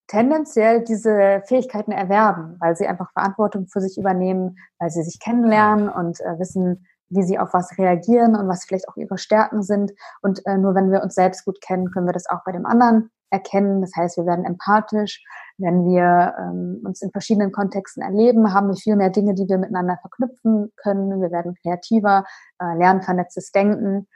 tendenziell 0.08 0.82
diese 0.82 1.42
Fähigkeiten 1.46 1.92
erwerben, 1.92 2.56
weil 2.58 2.74
sie 2.74 2.88
einfach 2.88 3.12
Verantwortung 3.12 3.68
für 3.68 3.80
sich 3.80 3.96
übernehmen, 3.96 4.56
weil 4.80 4.90
sie 4.90 5.04
sich 5.04 5.20
kennenlernen 5.20 5.88
und 5.88 6.20
äh, 6.20 6.38
wissen, 6.40 6.84
wie 7.10 7.22
sie 7.22 7.38
auf 7.38 7.54
was 7.54 7.76
reagieren 7.78 8.36
und 8.36 8.48
was 8.48 8.64
vielleicht 8.64 8.88
auch 8.88 8.96
ihre 8.96 9.18
Stärken 9.18 9.62
sind. 9.62 9.92
Und 10.22 10.44
äh, 10.46 10.56
nur 10.58 10.74
wenn 10.74 10.90
wir 10.90 11.02
uns 11.02 11.14
selbst 11.14 11.44
gut 11.44 11.60
kennen, 11.60 11.90
können 11.90 12.06
wir 12.06 12.12
das 12.12 12.28
auch 12.28 12.44
bei 12.44 12.52
dem 12.52 12.66
anderen 12.66 13.10
erkennen. 13.30 13.80
Das 13.80 13.92
heißt, 13.96 14.16
wir 14.16 14.26
werden 14.26 14.44
empathisch. 14.44 15.22
Wenn 15.58 15.86
wir 15.86 16.34
ähm, 16.38 16.80
uns 16.84 17.02
in 17.02 17.10
verschiedenen 17.10 17.52
Kontexten 17.52 18.02
erleben, 18.02 18.54
haben 18.54 18.68
wir 18.68 18.76
viel 18.76 18.96
mehr 18.96 19.10
Dinge, 19.10 19.34
die 19.34 19.48
wir 19.48 19.58
miteinander 19.58 19.98
verknüpfen 20.00 20.72
können. 20.76 21.20
Wir 21.20 21.30
werden 21.30 21.54
kreativer, 21.62 22.24
äh, 22.60 22.76
lernen 22.76 23.02
vernetztes 23.02 23.50
Denken. 23.50 24.06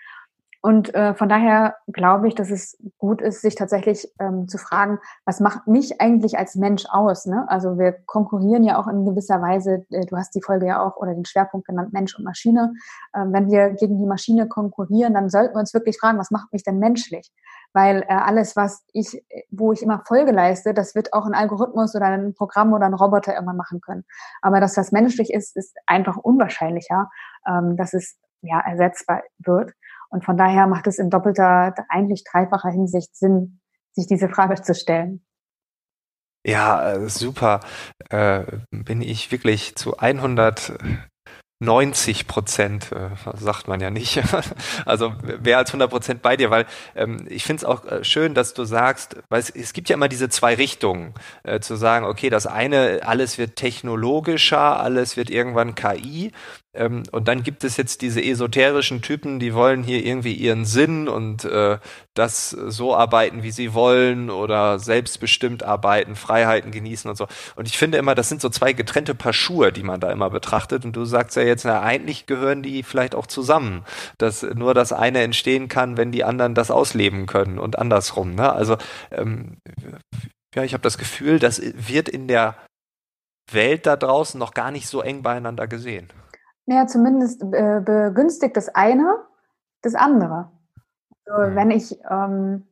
Und 0.64 0.94
äh, 0.94 1.12
von 1.14 1.28
daher 1.28 1.74
glaube 1.88 2.28
ich, 2.28 2.36
dass 2.36 2.50
es 2.50 2.78
gut 2.96 3.20
ist, 3.20 3.42
sich 3.42 3.56
tatsächlich 3.56 4.08
ähm, 4.20 4.46
zu 4.46 4.58
fragen, 4.58 5.00
was 5.24 5.40
macht 5.40 5.66
mich 5.66 6.00
eigentlich 6.00 6.38
als 6.38 6.54
Mensch 6.54 6.84
aus? 6.88 7.26
Ne? 7.26 7.44
Also 7.48 7.78
wir 7.78 7.92
konkurrieren 8.06 8.62
ja 8.62 8.78
auch 8.80 8.86
in 8.86 9.04
gewisser 9.04 9.42
Weise, 9.42 9.84
äh, 9.90 10.06
du 10.06 10.16
hast 10.16 10.36
die 10.36 10.40
Folge 10.40 10.68
ja 10.68 10.80
auch 10.80 10.96
oder 10.96 11.14
den 11.14 11.24
Schwerpunkt 11.24 11.66
genannt, 11.66 11.92
Mensch 11.92 12.16
und 12.16 12.22
Maschine. 12.24 12.74
Ähm, 13.12 13.32
wenn 13.32 13.50
wir 13.50 13.70
gegen 13.70 13.98
die 13.98 14.06
Maschine 14.06 14.46
konkurrieren, 14.46 15.14
dann 15.14 15.30
sollten 15.30 15.56
wir 15.56 15.58
uns 15.58 15.74
wirklich 15.74 15.98
fragen, 15.98 16.18
was 16.18 16.30
macht 16.30 16.52
mich 16.52 16.62
denn 16.62 16.78
menschlich? 16.78 17.32
Weil 17.72 18.02
äh, 18.02 18.12
alles, 18.12 18.54
was 18.54 18.84
ich, 18.92 19.20
wo 19.50 19.72
ich 19.72 19.82
immer 19.82 20.04
Folge 20.06 20.30
leiste, 20.30 20.74
das 20.74 20.94
wird 20.94 21.12
auch 21.12 21.26
ein 21.26 21.34
Algorithmus 21.34 21.96
oder 21.96 22.06
ein 22.06 22.34
Programm 22.34 22.72
oder 22.72 22.86
ein 22.86 22.94
Roboter 22.94 23.34
irgendwann 23.34 23.56
machen 23.56 23.80
können. 23.80 24.04
Aber 24.42 24.60
dass 24.60 24.74
das 24.74 24.92
menschlich 24.92 25.32
ist, 25.32 25.56
ist 25.56 25.76
einfach 25.86 26.18
unwahrscheinlicher, 26.18 27.10
ähm, 27.48 27.76
dass 27.76 27.94
es 27.94 28.16
ja 28.42 28.60
ersetzbar 28.60 29.22
wird. 29.38 29.72
Und 30.12 30.24
von 30.24 30.36
daher 30.36 30.66
macht 30.66 30.86
es 30.86 30.98
in 30.98 31.08
doppelter, 31.08 31.74
eigentlich 31.88 32.22
dreifacher 32.30 32.70
Hinsicht 32.70 33.16
Sinn, 33.16 33.60
sich 33.92 34.06
diese 34.06 34.28
Frage 34.28 34.60
zu 34.60 34.74
stellen. 34.74 35.24
Ja, 36.44 36.92
äh, 36.92 37.08
super. 37.08 37.60
Äh, 38.10 38.44
bin 38.70 39.00
ich 39.00 39.32
wirklich 39.32 39.74
zu 39.74 39.96
100 39.96 40.72
90 41.62 42.26
Prozent, 42.26 42.90
äh, 42.90 43.10
sagt 43.36 43.68
man 43.68 43.80
ja 43.80 43.90
nicht, 43.90 44.20
also 44.84 45.14
mehr 45.42 45.58
als 45.58 45.70
100 45.70 45.88
Prozent 45.88 46.20
bei 46.20 46.36
dir, 46.36 46.50
weil 46.50 46.66
ähm, 46.96 47.24
ich 47.28 47.44
finde 47.44 47.60
es 47.60 47.64
auch 47.64 47.84
äh, 47.84 48.02
schön, 48.02 48.34
dass 48.34 48.52
du 48.52 48.64
sagst, 48.64 49.16
weil 49.28 49.38
es, 49.38 49.48
es 49.48 49.72
gibt 49.72 49.88
ja 49.88 49.94
immer 49.94 50.08
diese 50.08 50.28
zwei 50.28 50.54
Richtungen, 50.56 51.14
äh, 51.44 51.60
zu 51.60 51.76
sagen, 51.76 52.04
okay, 52.04 52.30
das 52.30 52.48
eine, 52.48 53.02
alles 53.04 53.38
wird 53.38 53.54
technologischer, 53.54 54.80
alles 54.80 55.16
wird 55.16 55.30
irgendwann 55.30 55.76
KI 55.76 56.32
ähm, 56.74 57.02
und 57.12 57.28
dann 57.28 57.42
gibt 57.42 57.64
es 57.64 57.76
jetzt 57.76 58.00
diese 58.00 58.22
esoterischen 58.22 59.02
Typen, 59.02 59.38
die 59.38 59.52
wollen 59.52 59.82
hier 59.82 60.04
irgendwie 60.04 60.32
ihren 60.32 60.64
Sinn 60.64 61.06
und 61.06 61.44
äh, 61.44 61.78
das 62.14 62.50
so 62.50 62.96
arbeiten, 62.96 63.42
wie 63.42 63.50
sie 63.50 63.74
wollen 63.74 64.30
oder 64.30 64.78
selbstbestimmt 64.78 65.62
arbeiten, 65.62 66.16
Freiheiten 66.16 66.70
genießen 66.70 67.10
und 67.10 67.16
so. 67.16 67.26
Und 67.56 67.68
ich 67.68 67.76
finde 67.76 67.98
immer, 67.98 68.14
das 68.14 68.30
sind 68.30 68.40
so 68.40 68.48
zwei 68.48 68.72
getrennte 68.72 69.14
Paar 69.14 69.34
Schuhe, 69.34 69.70
die 69.70 69.82
man 69.82 70.00
da 70.00 70.10
immer 70.10 70.30
betrachtet. 70.30 70.86
Und 70.86 70.96
du 70.96 71.04
sagst 71.04 71.36
ja 71.36 71.42
jetzt, 71.42 71.64
na, 71.64 71.82
eigentlich 71.82 72.24
gehören 72.26 72.62
die 72.62 72.82
vielleicht 72.82 73.14
auch 73.14 73.26
zusammen, 73.26 73.84
dass 74.16 74.42
nur 74.42 74.72
das 74.72 74.94
eine 74.94 75.22
entstehen 75.22 75.68
kann, 75.68 75.98
wenn 75.98 76.10
die 76.10 76.24
anderen 76.24 76.54
das 76.54 76.70
ausleben 76.70 77.26
können 77.26 77.58
und 77.58 77.78
andersrum. 77.78 78.34
Ne? 78.34 78.50
Also 78.50 78.78
ähm, 79.10 79.58
ja, 80.54 80.64
ich 80.64 80.72
habe 80.72 80.82
das 80.82 80.96
Gefühl, 80.96 81.38
das 81.38 81.60
wird 81.62 82.08
in 82.08 82.28
der 82.28 82.56
Welt 83.50 83.84
da 83.84 83.96
draußen 83.96 84.38
noch 84.38 84.54
gar 84.54 84.70
nicht 84.70 84.86
so 84.86 85.02
eng 85.02 85.22
beieinander 85.22 85.66
gesehen. 85.66 86.08
Naja, 86.66 86.86
zumindest 86.86 87.42
äh, 87.42 87.80
begünstigt 87.84 88.56
das 88.56 88.68
eine 88.74 89.16
das 89.82 89.94
andere. 89.94 90.50
Also, 91.26 91.56
wenn 91.56 91.70
ich 91.70 91.98
ähm, 92.08 92.66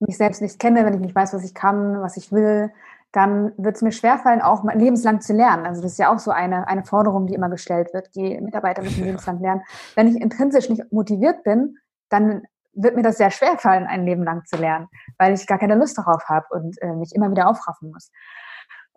mich 0.00 0.16
selbst 0.16 0.40
nicht 0.40 0.58
kenne, 0.58 0.84
wenn 0.84 0.94
ich 0.94 1.00
nicht 1.00 1.14
weiß, 1.14 1.34
was 1.34 1.44
ich 1.44 1.54
kann, 1.54 2.00
was 2.00 2.16
ich 2.16 2.32
will, 2.32 2.72
dann 3.12 3.52
wird 3.56 3.76
es 3.76 3.82
mir 3.82 3.92
schwerfallen, 3.92 4.42
auch 4.42 4.64
lebenslang 4.64 5.20
zu 5.20 5.32
lernen. 5.32 5.66
Also 5.66 5.80
das 5.80 5.92
ist 5.92 5.98
ja 5.98 6.12
auch 6.12 6.18
so 6.18 6.30
eine, 6.30 6.68
eine 6.68 6.84
Forderung, 6.84 7.26
die 7.26 7.34
immer 7.34 7.48
gestellt 7.48 7.94
wird. 7.94 8.14
Die 8.14 8.38
Mitarbeiter 8.40 8.82
müssen 8.82 9.04
lebenslang 9.04 9.40
lernen. 9.40 9.62
Wenn 9.94 10.08
ich 10.08 10.20
intrinsisch 10.20 10.68
nicht 10.68 10.92
motiviert 10.92 11.42
bin, 11.42 11.78
dann 12.10 12.42
wird 12.74 12.96
mir 12.96 13.02
das 13.02 13.16
sehr 13.16 13.30
schwerfallen, 13.30 13.86
ein 13.86 14.04
Leben 14.04 14.22
lang 14.22 14.44
zu 14.44 14.56
lernen, 14.56 14.88
weil 15.18 15.34
ich 15.34 15.46
gar 15.46 15.58
keine 15.58 15.74
Lust 15.74 15.98
darauf 15.98 16.22
habe 16.28 16.46
und 16.50 16.80
äh, 16.82 16.94
mich 16.94 17.14
immer 17.14 17.30
wieder 17.30 17.48
aufraffen 17.48 17.90
muss. 17.90 18.12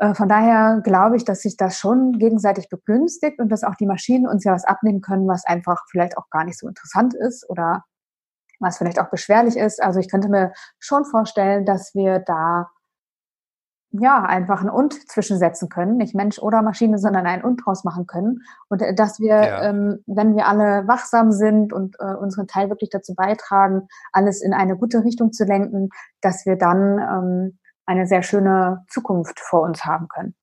Äh, 0.01 0.15
von 0.15 0.27
daher 0.27 0.81
glaube 0.83 1.15
ich, 1.15 1.25
dass 1.25 1.41
sich 1.41 1.57
das 1.57 1.77
schon 1.77 2.13
gegenseitig 2.13 2.69
begünstigt 2.69 3.39
und 3.39 3.49
dass 3.49 3.63
auch 3.63 3.75
die 3.75 3.85
Maschinen 3.85 4.27
uns 4.27 4.43
ja 4.43 4.51
was 4.51 4.65
abnehmen 4.65 5.01
können, 5.01 5.27
was 5.27 5.45
einfach 5.45 5.79
vielleicht 5.89 6.17
auch 6.17 6.29
gar 6.31 6.43
nicht 6.43 6.57
so 6.57 6.67
interessant 6.67 7.13
ist 7.13 7.47
oder 7.49 7.85
was 8.59 8.79
vielleicht 8.79 8.99
auch 8.99 9.09
beschwerlich 9.09 9.55
ist. 9.57 9.81
Also 9.81 9.99
ich 9.99 10.09
könnte 10.09 10.29
mir 10.29 10.53
schon 10.79 11.05
vorstellen, 11.05 11.65
dass 11.65 11.93
wir 11.93 12.19
da 12.19 12.69
ja 13.91 14.23
einfach 14.23 14.61
ein 14.61 14.69
und 14.69 14.93
zwischensetzen 15.09 15.69
können, 15.69 15.97
nicht 15.97 16.15
Mensch 16.15 16.39
oder 16.39 16.61
Maschine, 16.63 16.97
sondern 16.97 17.27
ein 17.27 17.43
und 17.43 17.57
draus 17.57 17.83
machen 17.83 18.07
können 18.07 18.39
und 18.69 18.81
äh, 18.81 18.95
dass 18.95 19.19
wir, 19.19 19.35
ja. 19.35 19.63
ähm, 19.63 19.99
wenn 20.07 20.35
wir 20.35 20.47
alle 20.47 20.87
wachsam 20.87 21.31
sind 21.31 21.73
und 21.73 21.97
äh, 21.99 22.15
unseren 22.15 22.47
Teil 22.47 22.69
wirklich 22.69 22.89
dazu 22.89 23.13
beitragen, 23.13 23.87
alles 24.13 24.41
in 24.41 24.53
eine 24.53 24.77
gute 24.77 25.03
Richtung 25.03 25.31
zu 25.31 25.43
lenken, 25.43 25.89
dass 26.21 26.45
wir 26.45 26.55
dann 26.55 26.99
ähm, 26.99 27.59
eine 27.91 28.07
sehr 28.07 28.23
schöne 28.23 28.85
Zukunft 28.89 29.39
vor 29.39 29.61
uns 29.61 29.85
haben 29.85 30.07
können. 30.07 30.33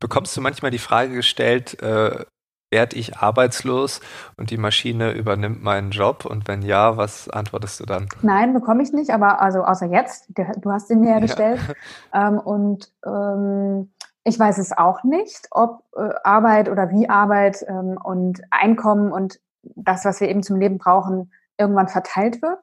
Bekommst 0.00 0.36
du 0.36 0.40
manchmal 0.40 0.70
die 0.70 0.78
Frage 0.78 1.14
gestellt, 1.14 1.80
äh, 1.82 2.24
werde 2.70 2.96
ich 2.96 3.16
arbeitslos 3.16 4.00
und 4.36 4.50
die 4.50 4.58
Maschine 4.58 5.12
übernimmt 5.12 5.62
meinen 5.62 5.90
Job? 5.90 6.24
Und 6.24 6.48
wenn 6.48 6.62
ja, 6.62 6.96
was 6.96 7.30
antwortest 7.30 7.80
du 7.80 7.86
dann? 7.86 8.08
Nein, 8.22 8.52
bekomme 8.52 8.82
ich 8.82 8.92
nicht, 8.92 9.10
aber 9.10 9.40
also 9.40 9.62
außer 9.62 9.86
jetzt, 9.86 10.28
du 10.34 10.70
hast 10.70 10.90
ihn 10.90 11.00
mir 11.00 11.10
ja 11.10 11.18
gestellt. 11.20 11.60
Ähm, 12.12 12.38
und 12.38 12.92
ähm, 13.04 13.92
ich 14.24 14.38
weiß 14.38 14.58
es 14.58 14.72
auch 14.76 15.04
nicht, 15.04 15.48
ob 15.50 15.84
äh, 15.96 16.08
Arbeit 16.24 16.68
oder 16.68 16.90
wie 16.90 17.08
Arbeit 17.08 17.64
ähm, 17.68 17.98
und 18.02 18.40
Einkommen 18.50 19.12
und 19.12 19.38
das, 19.62 20.04
was 20.04 20.20
wir 20.20 20.28
eben 20.28 20.42
zum 20.42 20.58
Leben 20.58 20.78
brauchen, 20.78 21.30
irgendwann 21.58 21.88
verteilt 21.88 22.40
wird. 22.42 22.58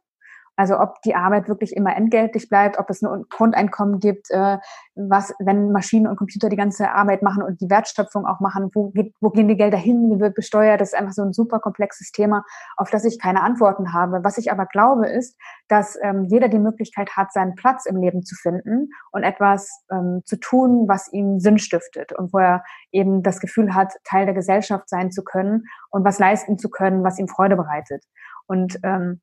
Also 0.56 0.80
ob 0.80 1.02
die 1.02 1.16
Arbeit 1.16 1.48
wirklich 1.48 1.76
immer 1.76 1.96
entgeltlich 1.96 2.48
bleibt, 2.48 2.78
ob 2.78 2.90
es 2.90 3.02
ein 3.02 3.26
Grundeinkommen 3.30 4.00
gibt, 4.00 4.30
äh, 4.30 4.60
was, 4.96 5.34
wenn 5.40 5.72
Maschinen 5.72 6.06
und 6.06 6.16
Computer 6.16 6.50
die 6.50 6.56
ganze 6.56 6.92
Arbeit 6.92 7.24
machen 7.24 7.42
und 7.42 7.60
die 7.60 7.70
Wertschöpfung 7.70 8.28
auch 8.28 8.40
machen, 8.40 8.70
wo, 8.74 8.90
geht, 8.92 9.16
wo 9.20 9.32
gehen 9.32 9.48
die 9.48 9.58
Gelder 9.58 9.78
hin, 9.78 10.12
wie 10.12 10.20
wird 10.20 10.36
besteuert, 10.36 10.80
das 10.80 10.94
ist 10.94 11.00
einfach 11.00 11.14
so 11.14 11.24
ein 11.24 11.34
super 11.34 11.60
komplexes 11.60 12.12
Thema, 12.12 12.44
auf 12.78 12.92
das 12.92 13.04
ich 13.04 13.20
keine 13.20 13.42
Antworten 13.42 13.94
habe. 13.94 14.24
Was 14.24 14.38
ich 14.38 14.52
aber 14.52 14.68
glaube, 14.68 15.08
ist, 15.08 15.36
dass 15.70 15.98
ähm, 16.04 16.26
jeder 16.26 16.50
die 16.50 16.60
Möglichkeit 16.60 17.18
hat, 17.18 17.34
seinen 17.34 17.56
Platz 17.56 17.88
im 17.88 17.98
Leben 17.98 18.24
zu 18.24 18.36
finden 18.36 18.90
und 19.12 19.24
etwas 19.24 19.84
ähm, 19.92 20.22
zu 20.26 20.40
tun, 20.40 20.88
was 20.88 21.12
ihm 21.12 21.40
Sinn 21.40 21.58
stiftet 21.58 22.14
und 22.14 22.32
wo 22.32 22.38
er 22.38 22.64
eben 22.92 23.24
das 23.24 23.40
Gefühl 23.40 23.74
hat, 23.74 23.94
Teil 24.04 24.26
der 24.26 24.36
Gesellschaft 24.36 24.88
sein 24.88 25.12
zu 25.12 25.24
können 25.24 25.64
und 25.90 26.06
was 26.06 26.20
leisten 26.20 26.60
zu 26.60 26.70
können, 26.70 27.04
was 27.04 27.18
ihm 27.18 27.28
Freude 27.28 27.56
bereitet. 27.56 28.04
Und 28.46 28.78
ähm, 28.84 29.22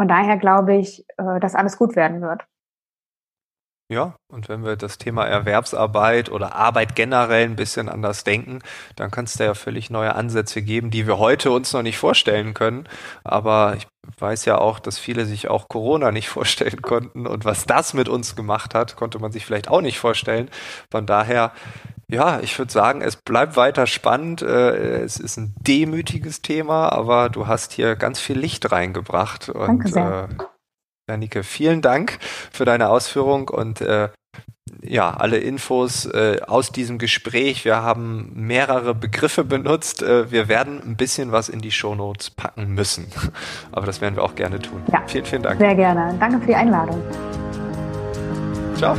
von 0.00 0.08
daher 0.08 0.38
glaube 0.38 0.76
ich, 0.76 1.04
äh, 1.18 1.38
dass 1.40 1.54
alles 1.54 1.76
gut 1.76 1.94
werden 1.94 2.22
wird. 2.22 2.46
Ja, 3.92 4.16
und 4.32 4.48
wenn 4.48 4.64
wir 4.64 4.76
das 4.76 4.96
Thema 4.96 5.26
Erwerbsarbeit 5.26 6.30
oder 6.30 6.54
Arbeit 6.54 6.96
generell 6.96 7.44
ein 7.44 7.56
bisschen 7.56 7.90
anders 7.90 8.24
denken, 8.24 8.60
dann 8.96 9.10
kann 9.10 9.26
es 9.26 9.34
da 9.34 9.44
ja 9.44 9.52
völlig 9.52 9.90
neue 9.90 10.14
Ansätze 10.14 10.62
geben, 10.62 10.90
die 10.90 11.06
wir 11.06 11.18
heute 11.18 11.50
uns 11.50 11.74
noch 11.74 11.82
nicht 11.82 11.98
vorstellen 11.98 12.54
können. 12.54 12.88
Aber 13.24 13.76
ich 13.76 13.86
weiß 14.18 14.46
ja 14.46 14.56
auch, 14.56 14.78
dass 14.78 14.98
viele 14.98 15.26
sich 15.26 15.50
auch 15.50 15.68
Corona 15.68 16.12
nicht 16.12 16.28
vorstellen 16.30 16.80
konnten. 16.80 17.26
Und 17.26 17.44
was 17.44 17.66
das 17.66 17.92
mit 17.92 18.08
uns 18.08 18.34
gemacht 18.34 18.74
hat, 18.74 18.96
konnte 18.96 19.18
man 19.18 19.32
sich 19.32 19.44
vielleicht 19.44 19.68
auch 19.68 19.82
nicht 19.82 19.98
vorstellen. 19.98 20.48
Von 20.90 21.04
daher 21.04 21.52
ja, 22.10 22.40
ich 22.40 22.58
würde 22.58 22.72
sagen, 22.72 23.02
es 23.02 23.16
bleibt 23.16 23.56
weiter 23.56 23.86
spannend. 23.86 24.42
Äh, 24.42 25.02
es 25.02 25.18
ist 25.18 25.36
ein 25.36 25.54
demütiges 25.60 26.42
Thema, 26.42 26.90
aber 26.92 27.28
du 27.28 27.46
hast 27.46 27.72
hier 27.72 27.96
ganz 27.96 28.20
viel 28.20 28.38
Licht 28.38 28.70
reingebracht. 28.70 29.48
Und, 29.48 29.66
Danke 29.66 29.88
sehr. 29.88 30.28
Äh, 30.30 30.44
Janike, 31.08 31.42
vielen 31.42 31.82
Dank 31.82 32.18
für 32.52 32.64
deine 32.64 32.88
Ausführung 32.88 33.48
und 33.48 33.80
äh, 33.80 34.10
ja, 34.82 35.10
alle 35.10 35.38
Infos 35.38 36.06
äh, 36.06 36.38
aus 36.46 36.70
diesem 36.72 36.98
Gespräch. 36.98 37.64
Wir 37.64 37.82
haben 37.82 38.30
mehrere 38.34 38.94
Begriffe 38.94 39.44
benutzt. 39.44 40.02
Äh, 40.02 40.30
wir 40.30 40.48
werden 40.48 40.80
ein 40.82 40.96
bisschen 40.96 41.32
was 41.32 41.48
in 41.48 41.60
die 41.60 41.72
Shownotes 41.72 42.30
packen 42.30 42.74
müssen. 42.74 43.06
Aber 43.72 43.86
das 43.86 44.00
werden 44.00 44.16
wir 44.16 44.22
auch 44.22 44.34
gerne 44.34 44.60
tun. 44.60 44.82
Ja, 44.92 45.02
vielen, 45.06 45.24
vielen 45.24 45.42
Dank. 45.42 45.58
Sehr 45.58 45.74
gerne. 45.74 46.16
Danke 46.18 46.40
für 46.40 46.46
die 46.46 46.54
Einladung. 46.54 47.02
Ciao. 48.76 48.96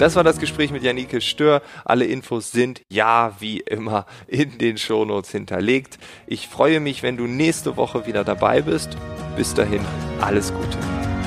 Das 0.00 0.16
war 0.16 0.24
das 0.24 0.38
Gespräch 0.38 0.70
mit 0.70 0.82
Janike 0.82 1.20
Stör. 1.20 1.60
Alle 1.84 2.06
Infos 2.06 2.52
sind 2.52 2.80
ja 2.88 3.34
wie 3.38 3.60
immer 3.60 4.06
in 4.28 4.56
den 4.56 4.78
Shownotes 4.78 5.30
hinterlegt. 5.30 5.98
Ich 6.26 6.48
freue 6.48 6.80
mich, 6.80 7.02
wenn 7.02 7.18
du 7.18 7.26
nächste 7.26 7.76
Woche 7.76 8.06
wieder 8.06 8.24
dabei 8.24 8.62
bist. 8.62 8.96
Bis 9.36 9.52
dahin, 9.52 9.84
alles 10.22 10.54
Gute. 10.54 10.78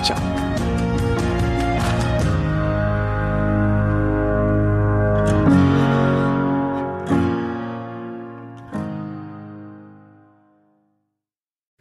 Ciao. 0.04 0.43